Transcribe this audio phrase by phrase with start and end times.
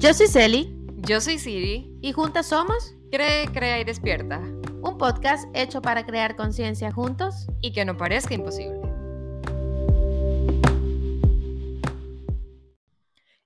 [0.00, 1.98] Yo soy Celi Yo soy Siri.
[2.00, 4.38] y juntas somos Cree, crea y despierta.
[4.38, 7.48] un podcast hecho para crear conciencia juntos.
[7.60, 8.80] Y que no parezca imposible.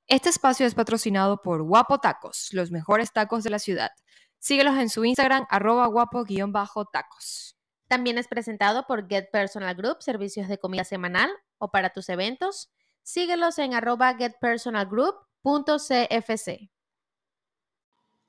[0.06, 3.90] Este espacio es patrocinado por Guapo Tacos, los mejores tacos de la ciudad.
[4.39, 7.57] Síguelos en su Instagram, arroba guapo-tacos.
[7.89, 12.71] También es presentado por Get Personal Group, servicios de comida semanal o para tus eventos.
[13.02, 14.16] Síguelos en arroba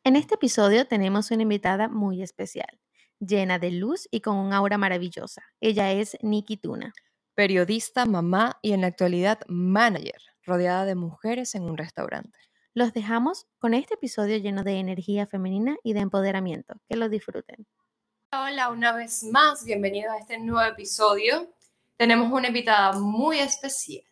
[0.03, 2.81] En este episodio tenemos una invitada muy especial,
[3.19, 5.41] llena de luz y con un aura maravillosa.
[5.61, 6.93] Ella es Nikki Tuna.
[7.33, 12.37] Periodista, mamá y en la actualidad manager, rodeada de mujeres en un restaurante.
[12.73, 16.75] Los dejamos con este episodio lleno de energía femenina y de empoderamiento.
[16.89, 17.65] Que lo disfruten.
[18.33, 21.49] Hola, una vez más, bienvenidos a este nuevo episodio.
[21.95, 24.03] Tenemos una invitada muy especial.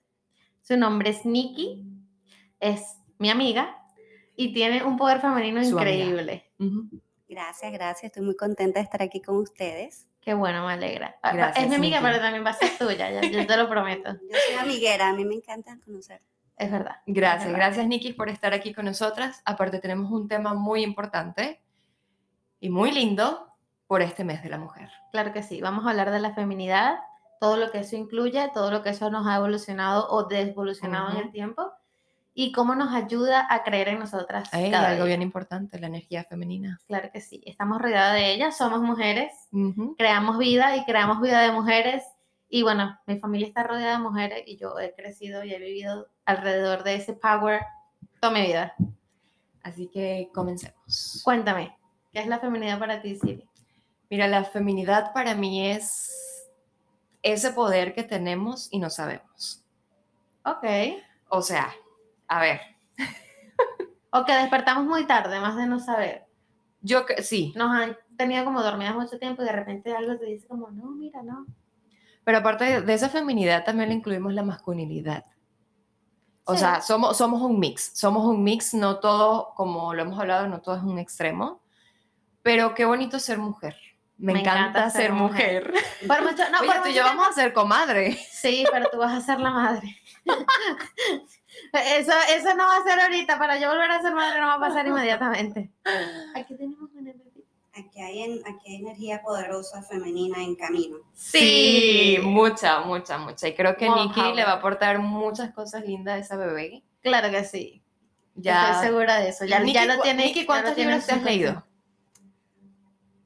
[0.61, 1.83] Su nombre es Nikki,
[2.63, 3.77] es mi amiga
[4.35, 6.51] y tiene un poder femenino Su increíble.
[7.27, 8.03] Gracias, gracias.
[8.05, 10.07] Estoy muy contenta de estar aquí con ustedes.
[10.21, 11.17] Qué bueno, me alegra.
[11.21, 12.09] Ah, Gracias, es mi amiga, Nikki.
[12.11, 14.11] pero también va a ser tuya, ya- yo te lo prometo.
[14.31, 16.21] Yo soy amiguera, a mí me encanta conocer.
[16.55, 16.97] Es verdad.
[17.07, 17.65] Gracias, es verdad.
[17.67, 19.41] gracias Nikki por estar aquí con nosotras.
[19.43, 21.61] Aparte tenemos un tema muy importante
[22.59, 23.47] y muy lindo
[23.87, 24.89] por este mes de la mujer.
[25.11, 25.59] Claro que sí.
[25.61, 26.99] Vamos a hablar de la feminidad,
[27.41, 31.15] todo lo que eso incluye, todo lo que eso nos ha evolucionado o desevolucionado en
[31.17, 31.25] Ujú.
[31.25, 31.71] el tiempo
[32.33, 34.49] y cómo nos ayuda a creer en nosotras.
[34.49, 35.15] Cada algo día.
[35.15, 36.79] bien importante, la energía femenina.
[36.87, 37.41] Claro que sí.
[37.45, 39.31] Estamos rodeadas de ellas, somos mujeres,
[39.97, 42.03] creamos vida y creamos vida de mujeres.
[42.49, 46.07] Y bueno, mi familia está rodeada de mujeres y yo he crecido y he vivido
[46.25, 47.61] alrededor de ese power
[48.19, 48.73] toda mi vida.
[49.61, 51.21] Así que comencemos.
[51.23, 51.77] Cuéntame,
[52.11, 53.47] ¿qué es la feminidad para ti, Siri?
[54.09, 56.49] Mira, la feminidad para mí es
[57.21, 59.63] ese poder que tenemos y no sabemos.
[60.45, 60.65] Ok.
[61.29, 61.73] O sea,
[62.27, 62.61] a ver,
[64.11, 66.25] O que despertamos muy tarde, más de no saber.
[66.81, 70.25] yo que sí, Nos han tenido como dormidas mucho tiempo y de repente algo te
[70.25, 71.45] dice como, no, mira, no.
[72.23, 75.25] pero aparte de- esa feminidad también le incluimos la masculinidad.
[76.45, 76.59] O Sí.
[76.59, 80.61] sea, somos, somos un mix, somos un mix, no todo, como lo hemos hablado, no
[80.61, 81.61] todo es un extremo,
[82.43, 83.75] pero qué bonito ser mujer.
[84.17, 85.73] Me, Me encanta, encanta ser ser mujer.
[86.07, 88.13] Por mucho, no, Oye, por tú y yo vamos a ser comadre.
[88.31, 89.97] Sí, pero tú vas a ser la madre.
[91.73, 93.37] eso, eso no va a ser ahorita.
[93.37, 95.71] Para yo volver a ser madre no va a pasar inmediatamente.
[96.35, 97.23] Aquí tenemos una bebé.
[97.75, 100.97] Aquí hay, en- aquí hay energía poderosa femenina en camino.
[101.13, 103.47] Sí, mucha, mucha, mucha.
[103.47, 106.83] Y creo que Nikki le va a aportar muchas cosas lindas a esa bebé.
[107.01, 107.81] Claro que sí.
[108.35, 108.73] Ya.
[108.73, 109.45] Estoy segura de eso.
[109.45, 110.25] Ya, Nikki, ya lo cu- tiene.
[110.25, 111.63] Nikki, ¿cuántos libros te has leído?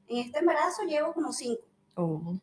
[0.08, 1.62] En este embarazo llevo como cinco.
[1.96, 2.38] Uh,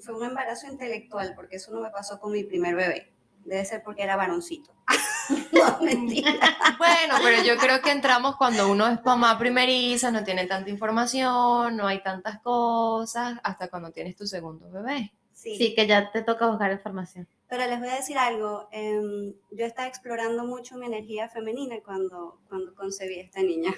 [0.00, 3.12] Fue un embarazo intelectual porque eso no me pasó con mi primer bebé.
[3.44, 4.72] Debe ser porque era varoncito.
[5.52, 6.30] no, mentira.
[6.78, 11.76] Bueno, pero yo creo que entramos cuando uno es mamá primeriza, no tiene tanta información,
[11.76, 15.12] no hay tantas cosas, hasta cuando tienes tu segundo bebé.
[15.32, 17.26] Sí, Sí, que ya te toca buscar información.
[17.48, 18.68] pero les voy a decir algo.
[18.72, 23.72] em, yo estaba explorando mucho mi energía femenina cuando, cuando concebí a esta niña.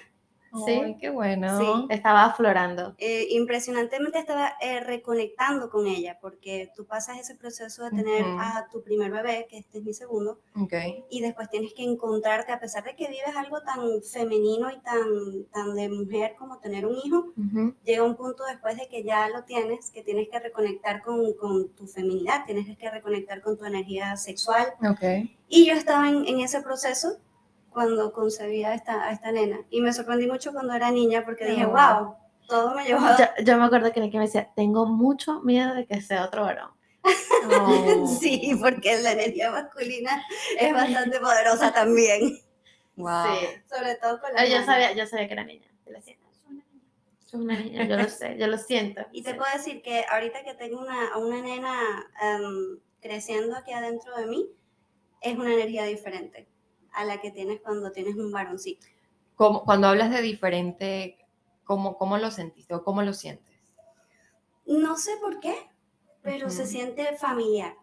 [0.65, 0.73] Sí.
[0.85, 1.59] Ay, qué bueno.
[1.59, 1.67] Sí.
[1.91, 2.95] Estaba aflorando.
[2.99, 8.69] eh, impresionantemente estaba eh, reconectando con ella, porque tú pasas ese proceso de tener a
[8.71, 10.73] tu primer bebé, que este es mi segundo, Ok.
[11.11, 15.45] y después tienes que encontrarte, a pesar de que vives algo tan femenino y tan,
[15.53, 17.75] tan de mujer como tener un hijo, Ujú.
[17.85, 21.69] llega un punto después de que ya lo tienes, que tienes que reconectar con, con
[21.71, 24.67] tu feminidad, tienes que reconectar con tu energía sexual.
[24.89, 25.29] Ok.
[25.49, 27.19] Y yo estaba en, en ese proceso
[27.75, 31.45] cuando concebí a esta, a esta nena, y me sorprendí mucho cuando era niña, porque
[31.45, 32.15] dije, wow,
[32.49, 35.75] todo me llevó a Yo, yo me acuerdo que Nicky me decía, tengo mucho miedo
[35.75, 36.71] de que sea otro varón.
[37.47, 38.07] Oh.
[38.07, 40.25] Sí, porque la energía masculina
[40.59, 42.39] es bastante poderosa también.
[42.97, 43.11] Wow.
[43.39, 43.47] Sí.
[43.69, 44.67] Sobre todo con la Ah, Yo mano.
[44.67, 45.69] sabía, yo sabía que era niña.
[45.85, 47.83] Yo le decía, "No, es una niña".
[47.83, 49.03] Niña, yo lo sé, yo lo siento.
[49.13, 49.37] Y te Sí.
[49.37, 51.75] puedo decir que ahorita que tengo una, a una nena
[52.23, 54.49] em, creciendo aquí adentro de mí,
[55.21, 56.49] es una energía diferente
[56.95, 58.87] a la que tienes cuando tienes un varoncito.
[59.37, 61.19] ¿Cómo- cuando hablas de diferente,
[61.65, 63.55] ¿cómo, ¿cómo lo sentiste o cómo lo sientes?
[64.67, 65.55] No sé por qué,
[66.23, 67.75] pero se siente familiar.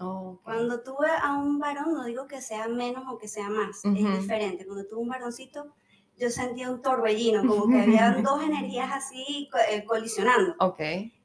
[0.00, 0.38] Oh.
[0.44, 4.20] Cuando tuve a un varón, no digo que sea menos o que sea más, es
[4.20, 4.64] diferente.
[4.64, 5.74] Cuando tuve un varoncito,
[6.16, 10.54] yo sentía un torbellino, como que habían dos energías así eh, colisionando.
[10.60, 10.80] Ok.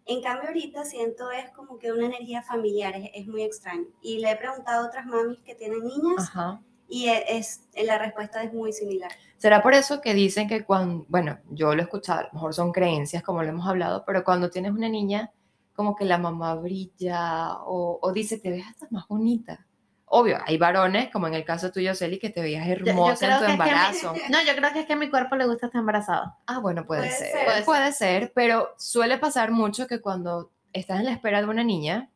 [0.05, 3.85] En cambio, ahorita siento es como que una energía familiar, es, es muy extraño.
[4.01, 6.61] Y le he preguntado a otras mamis que tienen niñas Ajá.
[6.93, 9.11] Y e- es, la respuesta es muy similar.
[9.37, 12.53] ¿Será por eso que dicen que cuando, bueno, yo lo he escuchado, a lo mejor
[12.53, 15.31] son creencias como lo hemos hablado, pero cuando tienes una niña,
[15.75, 19.65] como que la mamá brilla o, o dice, te ves hasta más bonita.
[20.05, 23.31] Obvio, hay varones, como en el caso tuyo, Celi, que te veías yo hermosa creo
[23.31, 24.13] en tu que es que a mí- embarazo.
[24.29, 26.35] No, yo creo que es que a mi cuerpo le gusta estar embarazado.
[26.45, 27.31] Ah, bueno, puede, Puede ser.
[27.31, 27.65] ser.
[27.65, 32.11] Puede, ser, pero suele pasar mucho que cuando estás en la espera de una niña,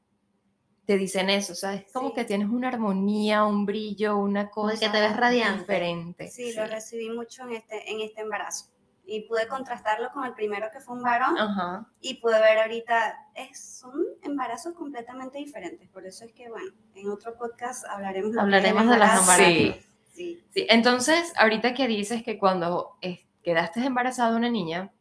[0.87, 2.15] te dicen eso, o sea, es como Sí.
[2.15, 5.59] que tienes una armonía, un brillo, una Como cosa que te ves radiante.
[5.59, 6.27] diferente.
[6.29, 8.67] Sí, lo recibí mucho en este, en este embarazo.
[9.05, 11.87] Y pude contrastarlo con el primero que fue un varón Ajá.
[12.01, 13.93] y pude ver ahorita, es, son
[14.23, 15.87] embarazos completamente diferentes.
[15.89, 19.21] Por eso es que, bueno, en otro podcast hablaremos, Hablaremos de los embarazo.
[19.21, 19.83] embarazos.
[20.13, 20.43] Sí.
[20.49, 22.97] Sí, entonces, ahorita que dices que cuando
[23.43, 24.91] quedaste embarazada de una niña,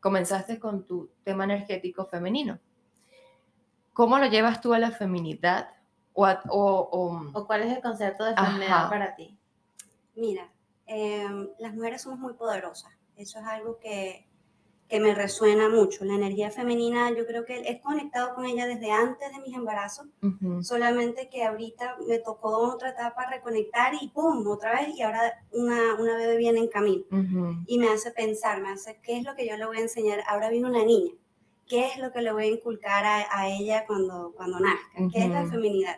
[0.00, 2.58] comenzaste con tu tema energético femenino.
[3.94, 5.70] ¿Cómo lo llevas tú a la feminidad?
[6.12, 8.46] O, a- o- o- ¿O cuál es el concepto de Ajá.
[8.46, 9.38] feminidad para ti?
[10.16, 10.48] Mira,
[10.86, 12.92] em, las mujeres somos muy poderosas.
[13.16, 14.26] Eso es algo que,
[14.88, 16.04] que me resuena mucho.
[16.04, 20.06] La energía femenina, yo creo que he conectado con ella desde antes de mis embarazos,
[20.22, 24.46] Ujú, solamente que ahorita me tocó otra etapa reconectar y ¡pum!
[24.46, 25.20] otra vez y ahora
[25.52, 27.04] una, una bebé viene en camino.
[27.10, 27.56] ujú.
[27.66, 30.22] Y me hace pensar, me hace, ¿qué es lo que yo le voy a enseñar?
[30.28, 31.12] Ahora viene una niña.
[31.66, 35.08] ¿Qué es lo que le voy a inculcar a, a ella cuando, cuando nazca?
[35.12, 35.96] ¿Qué es la feminidad?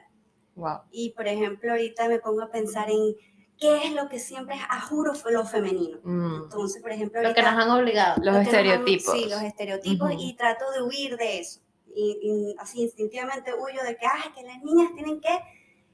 [0.54, 0.78] Wow.
[0.90, 3.14] Y, por ejemplo, ahorita me pongo a pensar en
[3.58, 5.98] qué es lo que siempre es, a juro, fue lo femenino.
[6.02, 7.52] Mm, Entonces, por ejemplo, Lo que ahorita...
[7.54, 8.16] nos han obligado.
[8.18, 9.12] Los nos han- estereotipos.
[9.14, 10.20] sí, los estereotipos Ujú.
[10.22, 11.60] y trato de huir de eso.
[11.94, 15.38] Y, y así instintivamente huyo de que, ay, que las niñas tienen que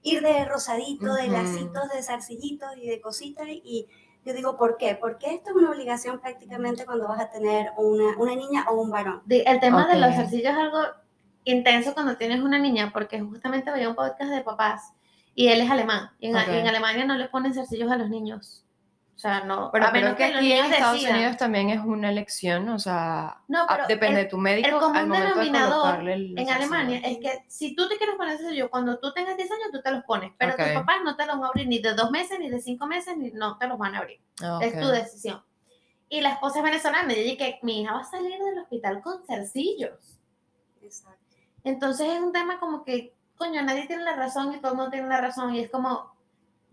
[0.02, 1.32] ir de rosadito, de Ujú.
[1.32, 3.46] lacitos, de zarcillitos y de cositas.
[3.48, 3.86] Y
[4.24, 4.96] yo digo, ¿por qué?
[5.00, 8.90] Porque esto es una obligación prácticamente cuando vas a tener una, una niña o un
[8.90, 9.22] varón.
[9.28, 10.78] El tema de los zarcillos es algo
[11.44, 14.92] intenso cuando tienes una niña, porque justamente veía un podcast de papás
[15.34, 16.10] y él es alemán.
[16.20, 16.42] Y en, Ok.
[16.48, 18.64] y en Alemania no le ponen zarcillos a los niños.
[19.22, 19.70] Sea, no.
[19.72, 21.14] Pero a menos que los aquí en Estados decidan.
[21.16, 24.74] Unidos también es una elección, o sea, No, pero depende el- de tu médico el
[24.80, 28.16] común al momento de denominador colocarle el En Alemania es que si tú te quieres
[28.16, 30.32] poner zarcillo, cuando tú tengas 10 años, tú te los pones.
[30.36, 30.58] Pero Ok.
[30.58, 32.88] tus papás no te los van a abrir ni de dos meses, ni de cinco
[32.88, 34.20] meses, ni no te los van a abrir.
[34.42, 35.40] Ah, Es tu decisión.
[36.08, 39.00] Y la esposa es venezolana y ella que mi hija va a salir del hospital
[39.02, 40.18] con zarcillos.
[40.82, 41.20] Exacto.
[41.62, 44.90] Entonces es un tema como que, coño, nadie tiene la razón y todo el mundo
[44.90, 45.54] tiene la razón.
[45.54, 46.12] Y es como,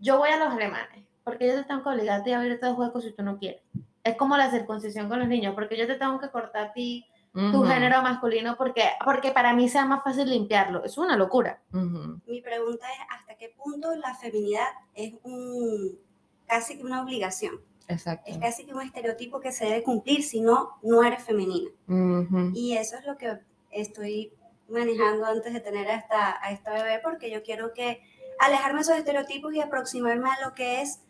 [0.00, 2.66] yo voy a los alemanes, porque ellos te tengo que obligar a ti a abrirte
[2.66, 3.62] los huecos si tú no quieres.
[4.02, 7.06] Es como la circuncisión con los niños, porque yo te tengo que cortar a ti
[7.32, 10.82] tu Ujú, género masculino porque, porque para mí sea más fácil limpiarlo.
[10.84, 11.60] Es una locura.
[11.72, 12.20] ujú.
[12.26, 15.96] Mi pregunta es, ¿hasta qué punto la feminidad es un,
[16.48, 17.60] casi que una obligación?
[17.86, 18.28] Exacto.
[18.28, 21.70] Es casi que un estereotipo que se debe cumplir, si no, no eres femenina.
[21.86, 22.50] Ujú.
[22.54, 23.38] Y eso es lo que
[23.70, 24.32] estoy
[24.68, 28.00] manejando antes de tener a esta, a esta bebé, porque yo quiero que
[28.40, 31.00] alejarme de esos estereotipos y aproximarme a lo que es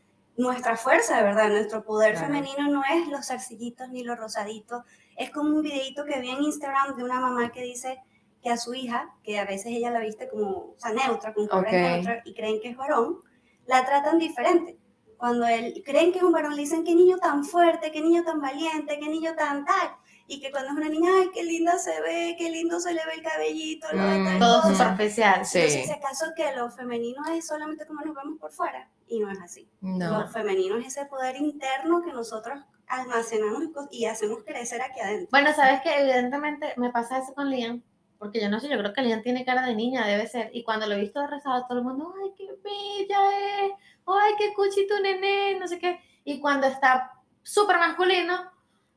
[0.41, 1.49] nuestra fuerza, de verdad.
[1.49, 2.27] Nuestro poder Claro.
[2.29, 4.83] femenino no es los zarcillitos ni los rosaditos.
[5.17, 8.03] Es como un videito que vi en Instagram de una mamá que dice
[8.43, 11.47] que a su hija, que a veces ella la viste como, o sea, neutra, con
[11.47, 13.19] colores neutros, y creen que es varón,
[13.67, 14.79] la tratan diferente.
[15.19, 18.25] Cuando él, creen que es un varón, le dicen, qué niño tan fuerte, qué niño
[18.25, 19.91] tan valiente, qué niño tan tal.
[20.27, 23.05] Y que cuando es una niña, ay, qué linda se ve, qué lindo se le
[23.05, 24.39] ve el cabellito, lo de tal Mm.
[24.39, 24.75] Todo cosa".
[24.85, 25.45] superficial.
[25.45, 25.59] Sí.
[25.59, 29.31] Entonces, si acaso que lo femenino es solamente como nos vemos por fuera, y no
[29.31, 29.69] es así.
[29.81, 30.21] No.
[30.21, 35.29] Lo femenino es ese poder interno que nosotros almacenamos y hacemos crecer aquí adentro.
[35.31, 37.83] Bueno, sabes que evidentemente me pasa eso con Liam,
[38.19, 40.51] porque yo no sé, yo creo que Liam tiene cara de niña, debe ser.
[40.53, 43.73] Y cuando lo he visto rezado, todo el mundo, ay, qué bella es,
[44.07, 46.01] ay, qué cuchito nené, no sé qué.
[46.25, 48.51] Y cuando está súper masculino,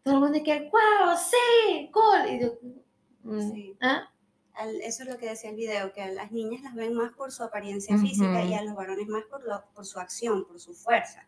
[0.04, 2.30] todo el mundo dice, wow, sí, cool.
[2.30, 2.54] Y yo,
[3.24, 3.78] mm, Sí.
[3.82, 4.10] ¿ah?
[4.56, 7.12] Al- eso es lo que decía el video, que a las niñas las ven más
[7.14, 10.60] por su apariencia física y a los varones más por, lo- por su acción, por
[10.60, 11.28] su fuerza.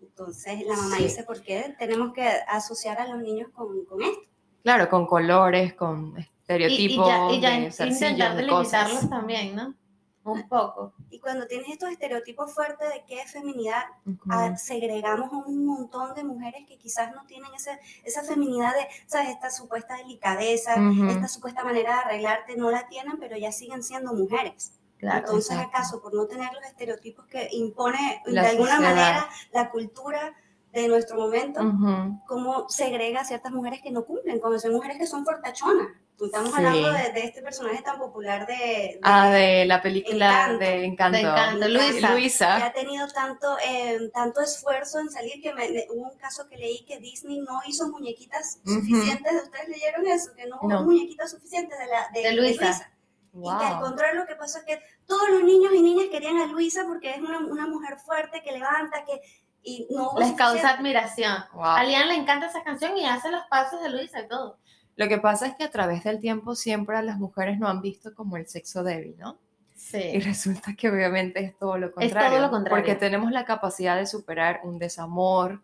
[0.00, 1.02] Entonces la mamá Sí.
[1.04, 4.20] dice, ¿por qué tenemos que asociar a los niños con, con esto?
[4.62, 9.08] Claro, con colores, con Y, y estereotipos, ya, y ya de intentar de cosas.
[9.10, 9.74] también, ¿no?
[10.22, 10.92] Un poco.
[11.08, 14.18] Y cuando tienes estos estereotipos fuertes de qué es feminidad, Ujú.
[14.30, 18.86] a- segregamos a un montón de mujeres que quizás no tienen ese, esa feminidad de,
[19.06, 19.30] ¿sabes?
[19.30, 21.08] Esta supuesta delicadeza, Ujú.
[21.08, 24.72] esta supuesta manera de arreglarte, no la tienen, pero ya siguen siendo mujeres.
[24.98, 25.20] Claro.
[25.20, 25.68] Entonces, exacto.
[25.76, 28.94] ¿acaso por no tener los estereotipos que impone La de alguna sociedad.
[28.94, 30.34] manera la cultura
[30.72, 32.20] de nuestro momento, Ujú.
[32.28, 35.88] cómo segrega a ciertas mujeres que no cumplen, como son mujeres que son fortachonas?
[36.20, 36.56] Tú estamos Sí.
[36.58, 40.58] hablando de, de este personaje tan popular de, de- Ah, de la película Encanto.
[40.58, 41.16] de Encanto.
[41.16, 41.68] De Encanto,
[42.12, 42.56] Luisa.
[42.58, 46.46] que ha tenido tanto, eh, tanto esfuerzo en salir que me- me- hubo un caso
[46.46, 49.32] que leí que Disney no hizo muñequitas suficientes.
[49.44, 50.34] ¿Ustedes leyeron eso?
[50.36, 50.82] Que no hubo No.
[50.84, 52.92] muñequitas suficientes de, la, de, De Luisa.
[53.32, 56.36] Y que al contrario lo que pasa es que todos los niños y niñas querían
[56.38, 59.22] a Luisa porque es una, una mujer fuerte que levanta, que...
[59.62, 61.34] Y no Les causa admiración.
[61.54, 61.64] Wow.
[61.64, 64.58] A Liam le encanta esa canción y hace los pasos de Luisa y todo.
[65.00, 67.80] Lo que pasa es que a través del tiempo siempre a las mujeres no han
[67.80, 69.38] visto como el sexo débil, ¿no?
[69.74, 70.20] Y Sí.
[70.20, 72.30] resulta que obviamente es todo lo Es contrario.
[72.32, 72.76] todo lo contrario.
[72.84, 75.62] Porque tenemos la capacidad de superar un desamor,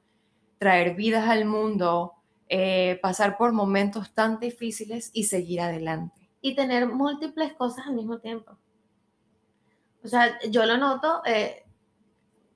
[0.57, 2.15] traer vidas al mundo,
[2.49, 6.31] eh, pasar por momentos tan difíciles y seguir adelante.
[6.41, 8.57] Y tener múltiples cosas al mismo tiempo.
[10.03, 11.63] O sea, yo lo noto eh,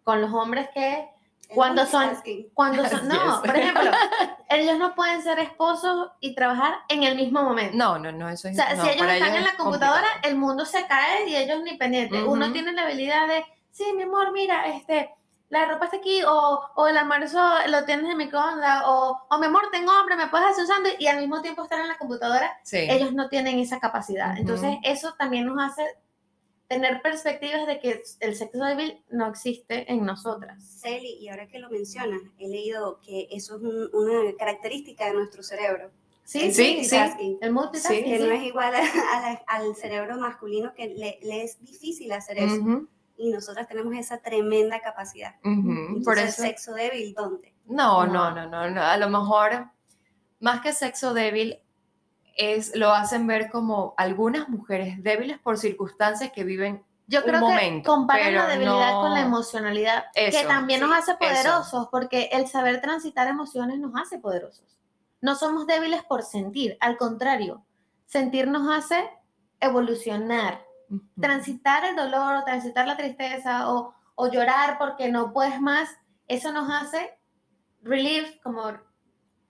[0.02, 1.10] con los hombres que
[1.54, 2.10] Cuando son-
[2.54, 3.90] cuando son, no, por ejemplo,
[4.48, 7.76] ellos no pueden ser esposos y trabajar en el mismo momento.
[7.76, 10.00] No, no, no, eso O es sea, no, si ellos están ellos en la computadora,
[10.02, 10.28] complicado.
[10.32, 12.22] el mundo se cae y ellos ni pendientes.
[12.22, 12.52] Uno Ujú.
[12.52, 15.10] tiene la habilidad de, sí, mi amor, mira, este,
[15.48, 19.46] la ropa está aquí, o, o el almuerzo lo tienes en microondas, o, o mi
[19.46, 21.98] amor, tengo hambre, me puedes hacer un sándwich, y al mismo tiempo estar en la
[21.98, 22.78] computadora, Sí.
[22.88, 24.30] ellos no tienen esa capacidad.
[24.32, 24.40] Ujú.
[24.42, 25.82] Entonces, eso también nos hace
[26.70, 30.62] tener perspectivas de que el sexo débil no existe en nosotras.
[30.80, 35.14] Celi, y ahora que lo mencionas, he leído que eso es un- una característica de
[35.14, 35.90] nuestro cerebro.
[36.22, 36.96] Sí, el Sí, sí.
[37.40, 38.04] El multitasking.
[38.04, 38.24] Que sí.
[38.24, 42.38] no es igual a- a la- al cerebro masculino, que le, le es difícil hacer
[42.38, 42.54] eso.
[42.60, 45.34] Ujú, Y nosotras tenemos esa tremenda capacidad.
[45.44, 45.50] ujú,
[45.96, 46.42] Entonces, Por eso.
[46.42, 47.52] sexo débil, ¿dónde?
[47.66, 48.30] No, No.
[48.30, 48.80] no, no, no, no.
[48.80, 49.66] A lo mejor,
[50.38, 51.58] más que sexo débil,
[52.40, 56.82] es, lo hacen ver como algunas mujeres débiles por circunstancias que viven.
[57.06, 60.80] Yo un creo momento, que comparan la debilidad no- con la emocionalidad, que Eso, también
[60.80, 61.18] sí, nos hace eso.
[61.18, 64.78] poderosos, porque el saber transitar emociones nos hace poderosos.
[65.20, 67.64] No somos débiles por sentir, al contrario,
[68.06, 69.10] sentir nos hace
[69.60, 70.64] evolucionar,
[71.20, 75.90] transitar el dolor o transitar la tristeza o, o llorar porque no puedes más,
[76.26, 77.18] eso nos hace
[77.82, 78.62] relieve, como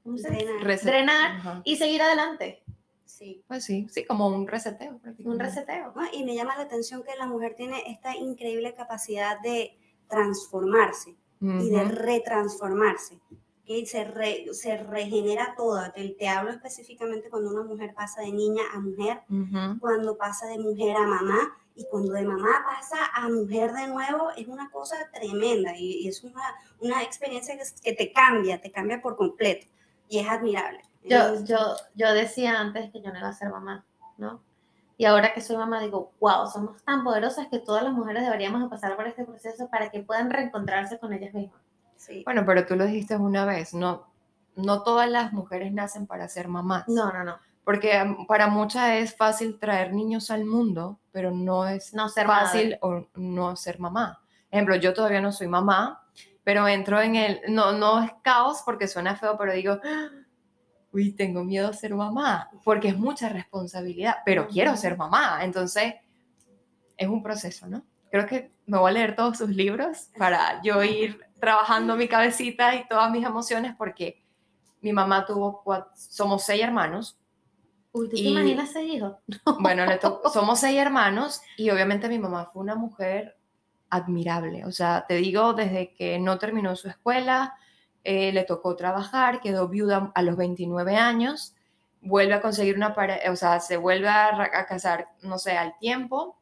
[0.02, 0.46] ¿cómo se dice?
[0.60, 0.80] Drenar.
[0.82, 1.30] Drenar.
[1.36, 1.60] Ajá.
[1.64, 2.59] y seguir adelante,
[3.10, 3.42] Sí.
[3.48, 5.00] Pues sí, sí, como un reseteo.
[5.24, 5.92] un reseteo.
[5.94, 6.02] ¿no?
[6.12, 9.76] Y me llama la atención que la mujer tiene esta increíble capacidad de
[10.08, 13.18] transformarse y de retransformarse.
[13.64, 15.92] Que se, re- se regenera toda.
[15.92, 19.22] Te, te hablo específicamente cuando una mujer pasa de niña a mujer,
[19.78, 24.30] cuando pasa de mujer a mamá y cuando de mamá pasa a mujer de nuevo,
[24.36, 26.42] es una cosa tremenda y, y es una,
[26.80, 29.66] una experiencia que, que te cambia, te cambia por completo
[30.08, 30.82] y es admirable.
[31.04, 31.58] Yo, Es- yo,
[31.94, 33.84] yo decía antes que yo no iba a ser mamá,
[34.18, 34.42] ¿no?
[34.96, 38.60] Y ahora que soy mamá digo, wow, somos tan poderosas que todas las mujeres deberíamos
[38.62, 41.60] de pasar por este proceso para que puedan reencontrarse con ellas mismas.
[41.96, 42.22] sí.
[42.24, 44.06] Bueno, pero tú lo dijiste una vez, no,
[44.56, 46.86] no todas las mujeres nacen para ser mamás.
[46.88, 51.66] No, no, no, Porque um, para muchas es fácil traer niños al mundo, pero no
[51.66, 52.78] es no ser fácil madre.
[52.82, 54.20] o no ser mamá.
[54.50, 56.02] Ejemplo, yo todavía no soy mamá,
[56.44, 60.08] pero entro en el, no, no es caos porque suena feo, pero digo, "Ah,
[60.92, 65.44] uy, tengo miedo a ser mamá, porque es mucha responsabilidad, pero quiero ser mamá.
[65.44, 65.94] Entonces,
[66.96, 67.82] es un proceso, ¿no?
[68.10, 72.74] Creo que me voy a leer todos sus libros para yo ir trabajando mi cabecita
[72.74, 74.22] y todas mis emociones, porque
[74.80, 77.16] mi mamá tuvo, cuatro, somos seis hermanos,
[77.92, 79.18] Uy, ¿tú te y- imaginas ser hijo?
[79.60, 83.36] bueno, le to- somos seis hermanos y obviamente mi mamá fue una mujer
[83.90, 84.64] admirable.
[84.64, 87.54] O sea, te digo, desde que no terminó su escuela,
[88.04, 91.54] eh, le tocó trabajar, quedó viuda a los 29 años,
[92.00, 95.76] vuelve a conseguir una pareja, o sea, se vuelve a, a casar, no sé, al
[95.78, 96.38] tiempo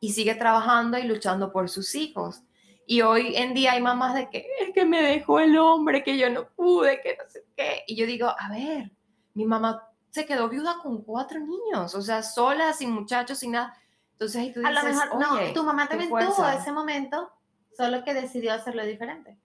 [0.00, 2.42] y sigue trabajando y luchando por sus hijos.
[2.86, 6.16] Y hoy en día hay mamás de que es que me dejó el hombre, que
[6.16, 7.82] yo no pude, que no sé qué.
[7.86, 8.92] Y yo digo, a ver,
[9.34, 13.76] mi mamá se quedó viuda con cuatro niños, o sea, sola, sin muchachos, sin nada.
[14.12, 16.54] Entonces ahí tú A dices, lo mejor, no, "Oye, tu mamá también tuvo fuerza".
[16.54, 17.30] ese momento,
[17.76, 19.36] solo que decidió hacerlo diferente.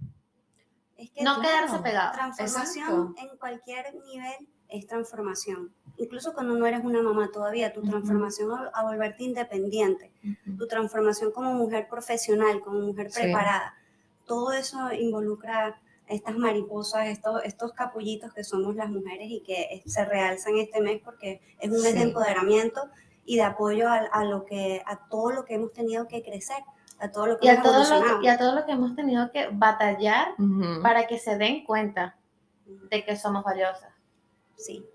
[1.02, 2.12] Es que No quedarse claro, pegado.
[2.14, 5.74] Transformación en cualquier nivel es transformación.
[5.98, 10.12] Incluso cuando no eres una mamá todavía, tu transformación a, a volverte independiente,
[10.58, 13.22] tu transformación como mujer profesional, como mujer Sí.
[13.22, 13.76] preparada,
[14.26, 20.06] todo eso involucra estas mariposas, estos, estos capullitos que somos las mujeres y que se
[20.06, 22.82] realzan este mes porque es un mes de empoderamiento
[23.26, 26.58] y de apoyo a, a lo que, a todo lo que hemos tenido que crecer,
[27.02, 28.96] a todo lo que Y a, hemos todo lo y a todo lo que hemos
[28.96, 30.30] tenido que batallar
[30.82, 32.16] para que se den cuenta
[32.66, 33.92] de que somos valiosas.
[34.56, 34.86] Sí.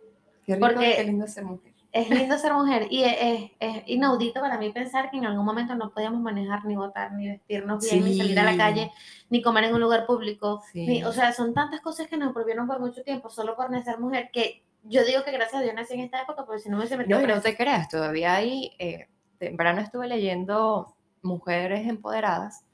[0.44, 1.72] Qué rico, porque- qué lindo ser mujer.
[1.92, 5.44] Es lindo ser mujer y es, es- es inaudito para mí pensar que en algún
[5.46, 8.92] momento no podíamos manejar, ni votar, ni vestirnos bien, ni salir a la calle,
[9.30, 10.62] ni comer en un lugar público.
[10.72, 10.86] Sí.
[10.86, 13.98] ni- o sea, son tantas cosas que nos prohibieron por mucho tiempo solo por nacer
[13.98, 16.76] mujer que yo digo que gracias a Dios nací en esta época porque si no
[16.76, 19.08] me metido No, no te creas, todavía hay, eh,
[19.38, 22.64] temprano estuve leyendo mujeres empoderadas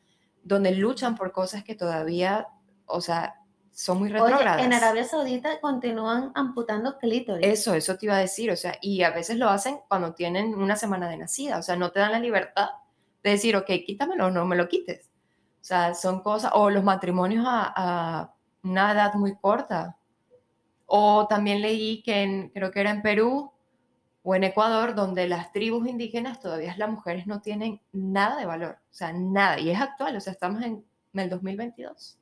[0.42, 2.48] donde luchan por cosas que todavía,
[2.86, 3.36] o sea,
[3.70, 4.62] son muy Oye, retrógradas.
[4.62, 7.46] en Arabia Saudita continúan amputando clítoris.
[7.46, 10.54] Eso, eso te iba a decir, o sea, y a veces lo hacen cuando tienen
[10.54, 12.68] una semana de nacida, o sea, no te dan la libertad
[13.22, 15.06] de decir, ok, quítamelo, no me lo quites.
[15.60, 18.34] O sea, son cosas, o los matrimonios a, a
[18.64, 19.96] una edad muy corta.
[20.86, 23.52] O también leí que en- creo que era en Perú,
[24.24, 28.78] o en Ecuador, donde las tribus indígenas todavía las mujeres no tienen nada de valor,
[28.90, 32.18] o sea, nada, y es actual, o sea, estamos en, en el 2022.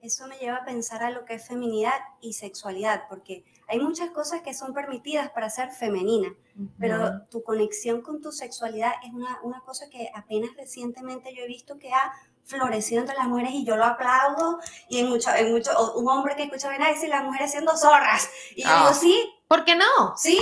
[0.00, 4.10] Eso me lleva a pensar a lo que es feminidad y sexualidad, porque hay muchas
[4.10, 6.32] cosas que son permitidas para ser femenina,
[6.78, 11.48] pero tu conexión con tu sexualidad es una, una cosa que apenas recientemente yo he
[11.48, 12.12] visto que ha
[12.44, 16.34] florecido entre las mujeres y yo lo aplaudo y en mucho, en mucho un hombre
[16.34, 18.78] que escucha a decir las mujeres siendo zorras y yo Ah.
[18.84, 20.16] digo sí, ¿Por qué no?
[20.16, 20.38] sí,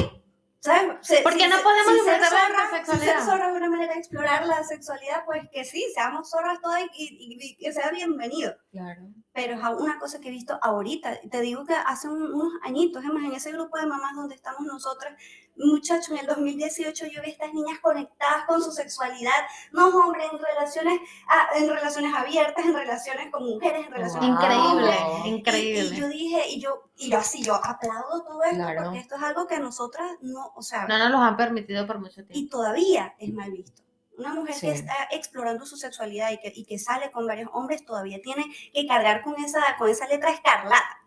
[0.67, 1.07] ¿sabes?
[1.07, 3.49] Se- ¿Por qué si- no podemos si ser disfrutar de nuestra zorra- si ser zorra
[3.51, 7.73] es una manera de explorar la sexualidad, pues que sí, seamos zorras todas y, que
[7.73, 9.03] sea bienvenido Claro.
[9.33, 11.21] pero es una cosa que he visto ahorita.
[11.31, 14.35] Te digo que hace un- unos añitos, es más, en ese grupo de mamás donde
[14.35, 15.15] estamos nosotras,
[15.57, 19.33] muchachos, en el 2018 yo vi a estas niñas conectadas con su sexualidad,
[19.73, 24.29] no hombres en relaciones, ah, en relaciones abiertas, en relaciones con mujeres, en relaciones con
[24.29, 24.93] Increíble,
[25.25, 25.95] Y- Wow.
[25.95, 28.83] Y, yo dije, y yo, y yo así, yo aplaudo todo esto, Claro.
[28.85, 31.99] porque esto es algo que nosotras no, o sea, No nos los han permitido por
[31.99, 32.57] mucho y tiempo.
[32.57, 33.83] todavía es mal visto.
[34.19, 34.67] Una mujer Sí.
[34.67, 38.45] que está explorando su sexualidad y que, y que sale con varios hombres todavía tiene
[38.73, 41.01] que cargar con esa, con esa letra escarlata.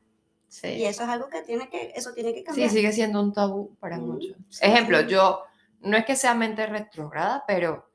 [0.50, 0.86] Y Sí.
[0.86, 2.70] eso es algo que tiene que, eso tiene que Sí, cambiar.
[2.72, 4.36] sigue siendo un tabú para Mm, muchos.
[4.50, 5.08] sí, Ejemplo, sí.
[5.08, 5.44] yo,
[5.82, 7.88] no es que sea mente retrógrada, pero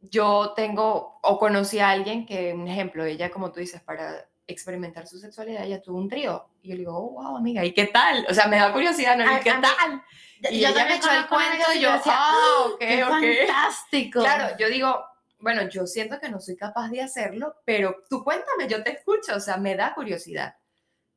[0.00, 5.06] yo tengo o conocí a alguien que, un ejemplo, ella, como tú dices, para experimentar
[5.06, 6.48] su sexualidad, ella tuvo un trío.
[6.62, 8.26] Y yo le digo, oh, wow, amiga, ¿y qué tal?
[8.28, 9.24] O sea, me da curiosidad, ¿no?
[9.24, 10.02] ¿Y qué mí- tal?
[10.50, 12.34] Y ella me echó el cuento y yo, ah,
[12.66, 13.10] ok, ¡Qué ok.
[13.10, 14.20] fantástico!
[14.20, 15.04] Claro, yo digo,
[15.38, 19.36] bueno, yo siento que no soy capaz de hacerlo, pero tú cuéntame, yo te escucho,
[19.36, 20.56] o sea, me da curiosidad.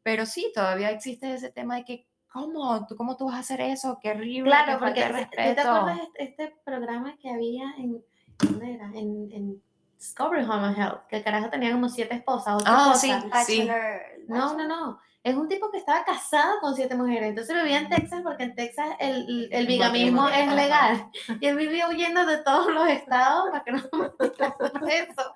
[0.06, 2.86] Pero sí, todavía existe ese tema de que, ¿cómo?
[2.86, 3.98] ¿Tú, ¿Cómo tú vas a hacer eso?
[4.00, 8.06] Qué horrible, Claro, qué porque ¿tú te acuerdas de este, programa que había en,
[8.38, 8.86] ¿dónde era?
[8.94, 9.64] En, en
[9.98, 13.46] Discovery Home and Health, que el carajo tenía como siete esposas, ocho Ah, esposas.
[13.48, 13.66] sí.
[13.66, 15.00] Bachelor, No, no, no.
[15.24, 17.30] Es un tipo que estaba casado con siete mujeres.
[17.30, 21.10] Entonces vivía en Texas porque en Texas el, el bigamismo es legal.
[21.42, 23.80] Y él vivía huyendo de todos los estados para que no
[24.88, 25.34] eso.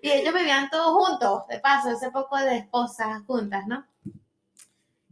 [0.00, 3.84] Y ellos vivían todos juntos, de paso, ese poco de esposas juntas, ¿no?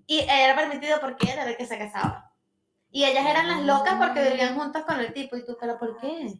[0.08, 2.32] Y era permitido porque era el que se casaba.
[2.90, 5.36] Y ellas eran las locas porque vivían juntas con el tipo.
[5.36, 6.32] Y tú, ¿pero por qué?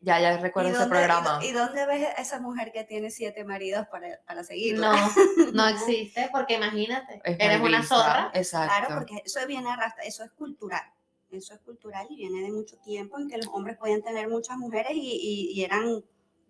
[0.00, 1.38] Ya, ya ¿Y recuerdo ese dónde, programa.
[1.40, 4.90] y, y dónde ves a esa mujer que tiene siete maridos para, para seguirla?
[4.92, 8.30] No, no existe porque imagínate, Es eres una vista, zorra.
[8.34, 8.74] Exacto.
[8.86, 10.82] Claro, porque eso viene arrastra, eso es cultural.
[11.30, 14.56] Eso es cultural y viene de mucho tiempo en que los hombres podían tener muchas
[14.58, 16.04] mujeres y, y- y eran,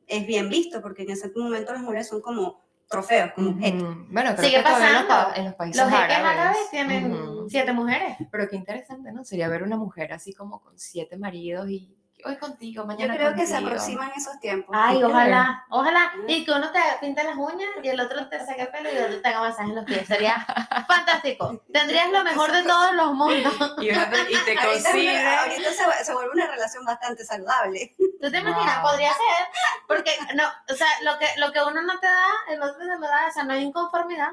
[0.09, 3.97] es bien visto, porque en ese momento las mujeres son como trofeos, como objetos.
[4.11, 5.37] Bueno, creo Sigue que todavía en los, pasando.
[5.37, 6.39] en los países Los jeques árabes.
[6.39, 7.17] árabes tienen
[7.49, 8.17] siete mujeres.
[8.31, 9.25] Pero qué interesante, ¿no?
[9.25, 13.35] Sería ver una mujer así como con siete maridos y hoy contigo, Yo mañana creo
[13.35, 14.75] que se aproximan esos tiempos.
[14.79, 16.13] Ay, ¿Qué ojalá, ojalá.
[16.17, 16.31] Mm.
[16.31, 18.97] Y que uno te pinte las uñas y el otro te saque el pelo y
[18.97, 20.07] el otro te haga masaje en los pies.
[20.07, 20.47] Sería
[20.89, 21.63] fantástico.
[21.73, 23.53] Tendrías lo mejor de todos los mundos.
[23.85, 27.95] Y, te, y te Ahorita, se, se vuelve una relación bastante saludable.
[28.21, 28.83] ¿Tú te imaginas?
[28.83, 28.91] Wow.
[28.91, 29.49] Podría ser.
[29.87, 32.87] Porque, no, o sea, lo que, lo que uno no te da, el otro te
[32.87, 33.29] lo da.
[33.29, 34.31] O sea, no hay inconformidad.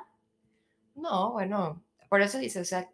[0.95, 2.87] No, bueno, por eso dice, o sea,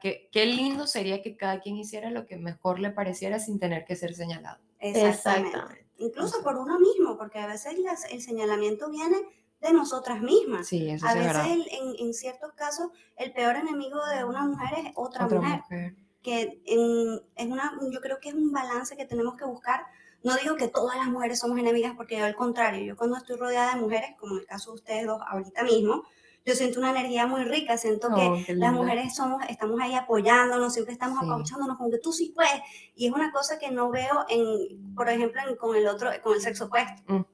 [0.00, 3.84] que- qué lindo sería que cada quien hiciera lo que mejor le pareciera sin tener
[3.84, 4.60] que ser señalado.
[4.80, 5.86] Exactamente.
[5.98, 9.16] Incluso por uno mismo, porque a veces las- el señalamiento viene
[9.60, 10.66] de nosotras mismas.
[10.66, 11.52] Sí, eso A sí es veces, verdad.
[11.52, 15.60] el- en, en ciertos casos, el peor enemigo de una mujer es otra, Otra mujer.
[15.60, 15.94] mujer.
[16.22, 19.84] Que en- es una, yo creo que es un balance que tenemos que buscar.
[20.24, 23.36] No digo que todas las mujeres somos enemigas, porque yo al contrario, yo cuando estoy
[23.36, 26.04] rodeada de mujeres, como en el caso de ustedes dos ahorita mismo,
[26.44, 30.72] yo siento una energía muy rica, siento que Oh, las mujeres somos, estamos ahí apoyándonos,
[30.72, 31.26] siempre estamos Sí.
[31.26, 32.60] apapachándonos como que tú sí puedes.
[32.96, 36.34] Y es una cosa que no veo en, por ejemplo, en- con el otro, con
[36.34, 37.26] el sexo opuesto.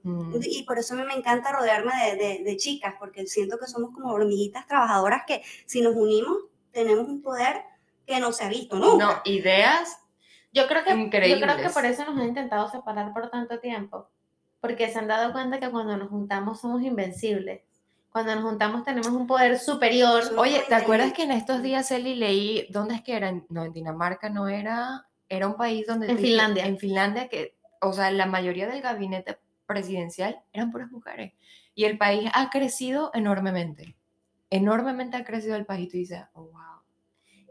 [0.42, 3.66] Y por eso a mí me encanta rodearme de, de- de chicas, porque siento que
[3.66, 6.36] somos como hormiguitas trabajadoras que si nos unimos
[6.70, 7.62] tenemos un poder
[8.06, 9.04] que no se ha visto nunca.
[9.06, 9.98] No, ideas,
[10.52, 10.90] Yo creo que,
[11.28, 14.08] yo creo que por eso nos han intentado separar por tanto tiempo.
[14.60, 17.62] Porque se han dado cuenta que cuando nos juntamos somos invencibles.
[18.10, 20.22] Cuando nos juntamos tenemos un poder superior.
[20.36, 23.32] Oye, ¿te acuerdas que en estos días Eli leí, ¿dónde es que era?
[23.48, 26.08] No, en Dinamarca no era, era un país donde...
[26.10, 26.66] En te- Finlandia.
[26.66, 31.34] En Finlandia que, o sea, la mayoría del gabinete presidencial eran puras mujeres.
[31.74, 33.94] Y el país ha crecido enormemente.
[34.50, 35.86] Enormemente ha crecido el país.
[35.86, 36.82] Y tú dices, oh, wow.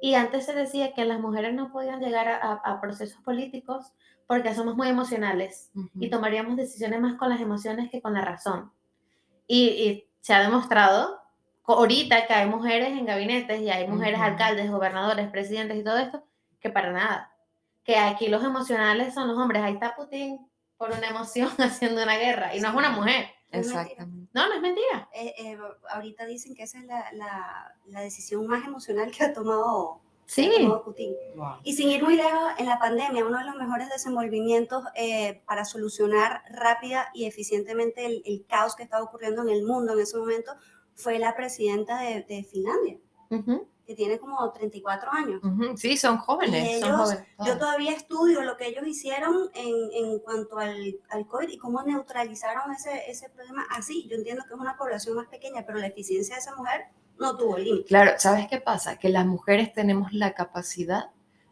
[0.01, 3.93] Y antes se decía que las mujeres no podían llegar a, a- a procesos políticos
[4.27, 6.09] porque somos muy emocionales y Ujú.
[6.09, 8.71] tomaríamos decisiones más con las emociones que con la razón.
[9.47, 11.21] Y, y se ha demostrado
[11.63, 16.21] ahorita que hay mujeres en gabinetes y hay mujeres alcaldes, gobernadores, presidentes y todo esto,
[16.59, 17.31] que para nada.
[17.85, 19.63] Que aquí los emocionales son los hombres.
[19.63, 23.27] Ahí está Putin por una emoción haciendo una guerra y no es una mujer.
[23.51, 24.29] Exactamente.
[24.33, 25.07] No, no es mentira.
[25.13, 25.57] Eh, eh,
[25.91, 30.51] ahorita dicen que esa es la, la- la decisión más emocional que ha tomado Sí.
[30.67, 31.15] modo Putin.
[31.63, 35.63] Y sin ir muy lejos, en la pandemia, uno de los mejores desenvolvimientos eh, para
[35.65, 40.17] solucionar rápida y eficientemente el, el caos que estaba ocurriendo en el mundo en ese
[40.17, 40.51] momento
[40.95, 42.97] fue la presidenta de, de Finlandia,
[43.29, 45.41] Ujú, que tiene como 34 años.
[45.43, 46.77] Ujú, Sí, son jóvenes.
[46.77, 50.99] Y son ellos- jóvenes Yo todavía estudio lo que ellos hicieron en, en cuanto al,
[51.09, 54.07] al COVID y cómo neutralizaron ese, ese problema así.
[54.09, 56.81] Yo entiendo que es una población más pequeña, pero la eficiencia de esa mujer
[57.19, 57.85] no tuvo límite.
[57.85, 58.97] Claro, ¿sabes qué pasa?
[58.97, 61.09] Que las mujeres tenemos la capacidad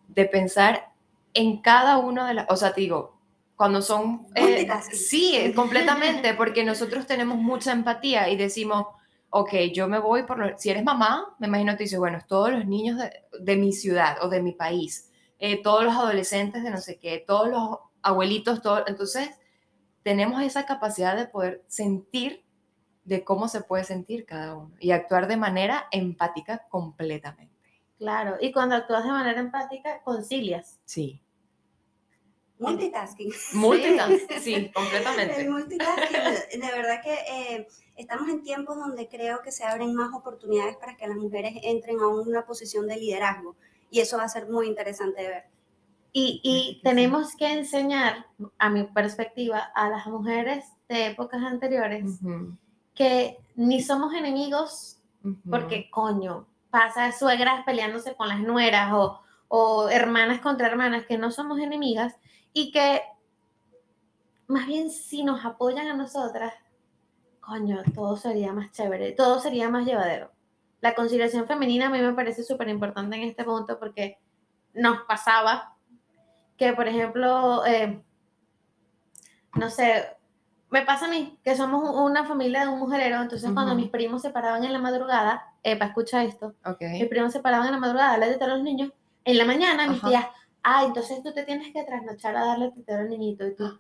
[0.08, 0.92] de pensar
[1.34, 3.20] en cada una de las, o sea, te digo,
[3.56, 4.28] cuando son...
[4.36, 8.86] eh, sí, completamente, porque nosotros tenemos mucha empatía y decimos,
[9.30, 10.38] ok, yo me voy por...
[10.40, 13.74] lo- si eres mamá, me imagino te dices, bueno, todos los niños de, de mi
[13.74, 17.80] ciudad o de mi país, eh, todos los adolescentes de no sé qué, todos los
[18.02, 19.30] abuelitos, todo, entonces
[20.04, 22.45] tenemos esa capacidad de poder sentir
[23.06, 27.56] de cómo se puede sentir cada uno y actuar de manera empática completamente.
[27.98, 30.80] Claro, y cuando actúas de manera empática, concilias.
[30.86, 31.22] Sí.
[32.58, 33.32] Multitasking.
[33.54, 35.48] Multitask, sí, El completamente.
[35.50, 40.78] multitasking, de verdad que eh, estamos en tiempos donde creo que se abren más oportunidades
[40.78, 43.56] para que las mujeres entren a una posición de liderazgo
[43.92, 45.44] y eso va a ser muy interesante de ver.
[46.14, 48.26] Y, y tenemos que enseñar,
[48.58, 52.06] a mi perspectiva, a las mujeres de épocas anteriores
[52.96, 55.38] que ni somos enemigos ujú.
[55.50, 61.32] porque, coño, pasa suegras peleándose con las nueras o, o hermanas contra hermanas, que no
[61.32, 62.16] somos enemigas
[62.54, 63.02] y que
[64.48, 66.54] más bien si nos apoyan a nosotras,
[67.40, 70.32] coño, todo sería más chévere, todo sería más llevadero.
[70.82, 74.20] La conciliación femenina a mí me parece súper importante en este punto porque
[74.74, 75.76] nos pasaba
[76.58, 78.04] que, por ejemplo, eh,
[79.56, 80.06] no sé,
[80.70, 84.22] me pasa a mí, que somos una familia de un mujerero, entonces cuando mis primos
[84.22, 88.10] se paraban en la madrugada, Epa, escucha esto, mis primos se paraban en la madrugada
[88.14, 88.92] a darle tetero a los niños,
[89.24, 90.08] en la mañana mis Ajá.
[90.10, 90.26] tías,
[90.64, 93.80] ah, entonces tú te tienes que trasnochar a darle tetero al niñito, y tú,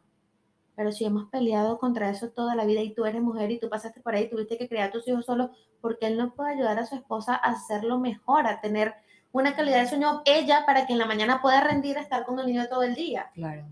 [0.76, 3.67] pero si hemos peleado contra eso toda la vida y tú eres mujer y tú
[3.69, 6.80] pasaste por ahí, tuviste que criar a tus hijos solo, porque él no puede ayudar
[6.80, 8.93] a su esposa a hacerlo mejor, a tener
[9.32, 12.39] una calidad de sueño ella para que en la mañana pueda rendir a estar con
[12.39, 13.65] el niño todo el día Claro.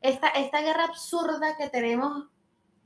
[0.00, 2.26] esta, esta guerra absurda que tenemos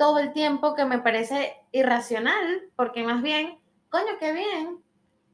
[0.02, 4.82] todo el tiempo que me parece irracional, porque más bien, coño, qué bien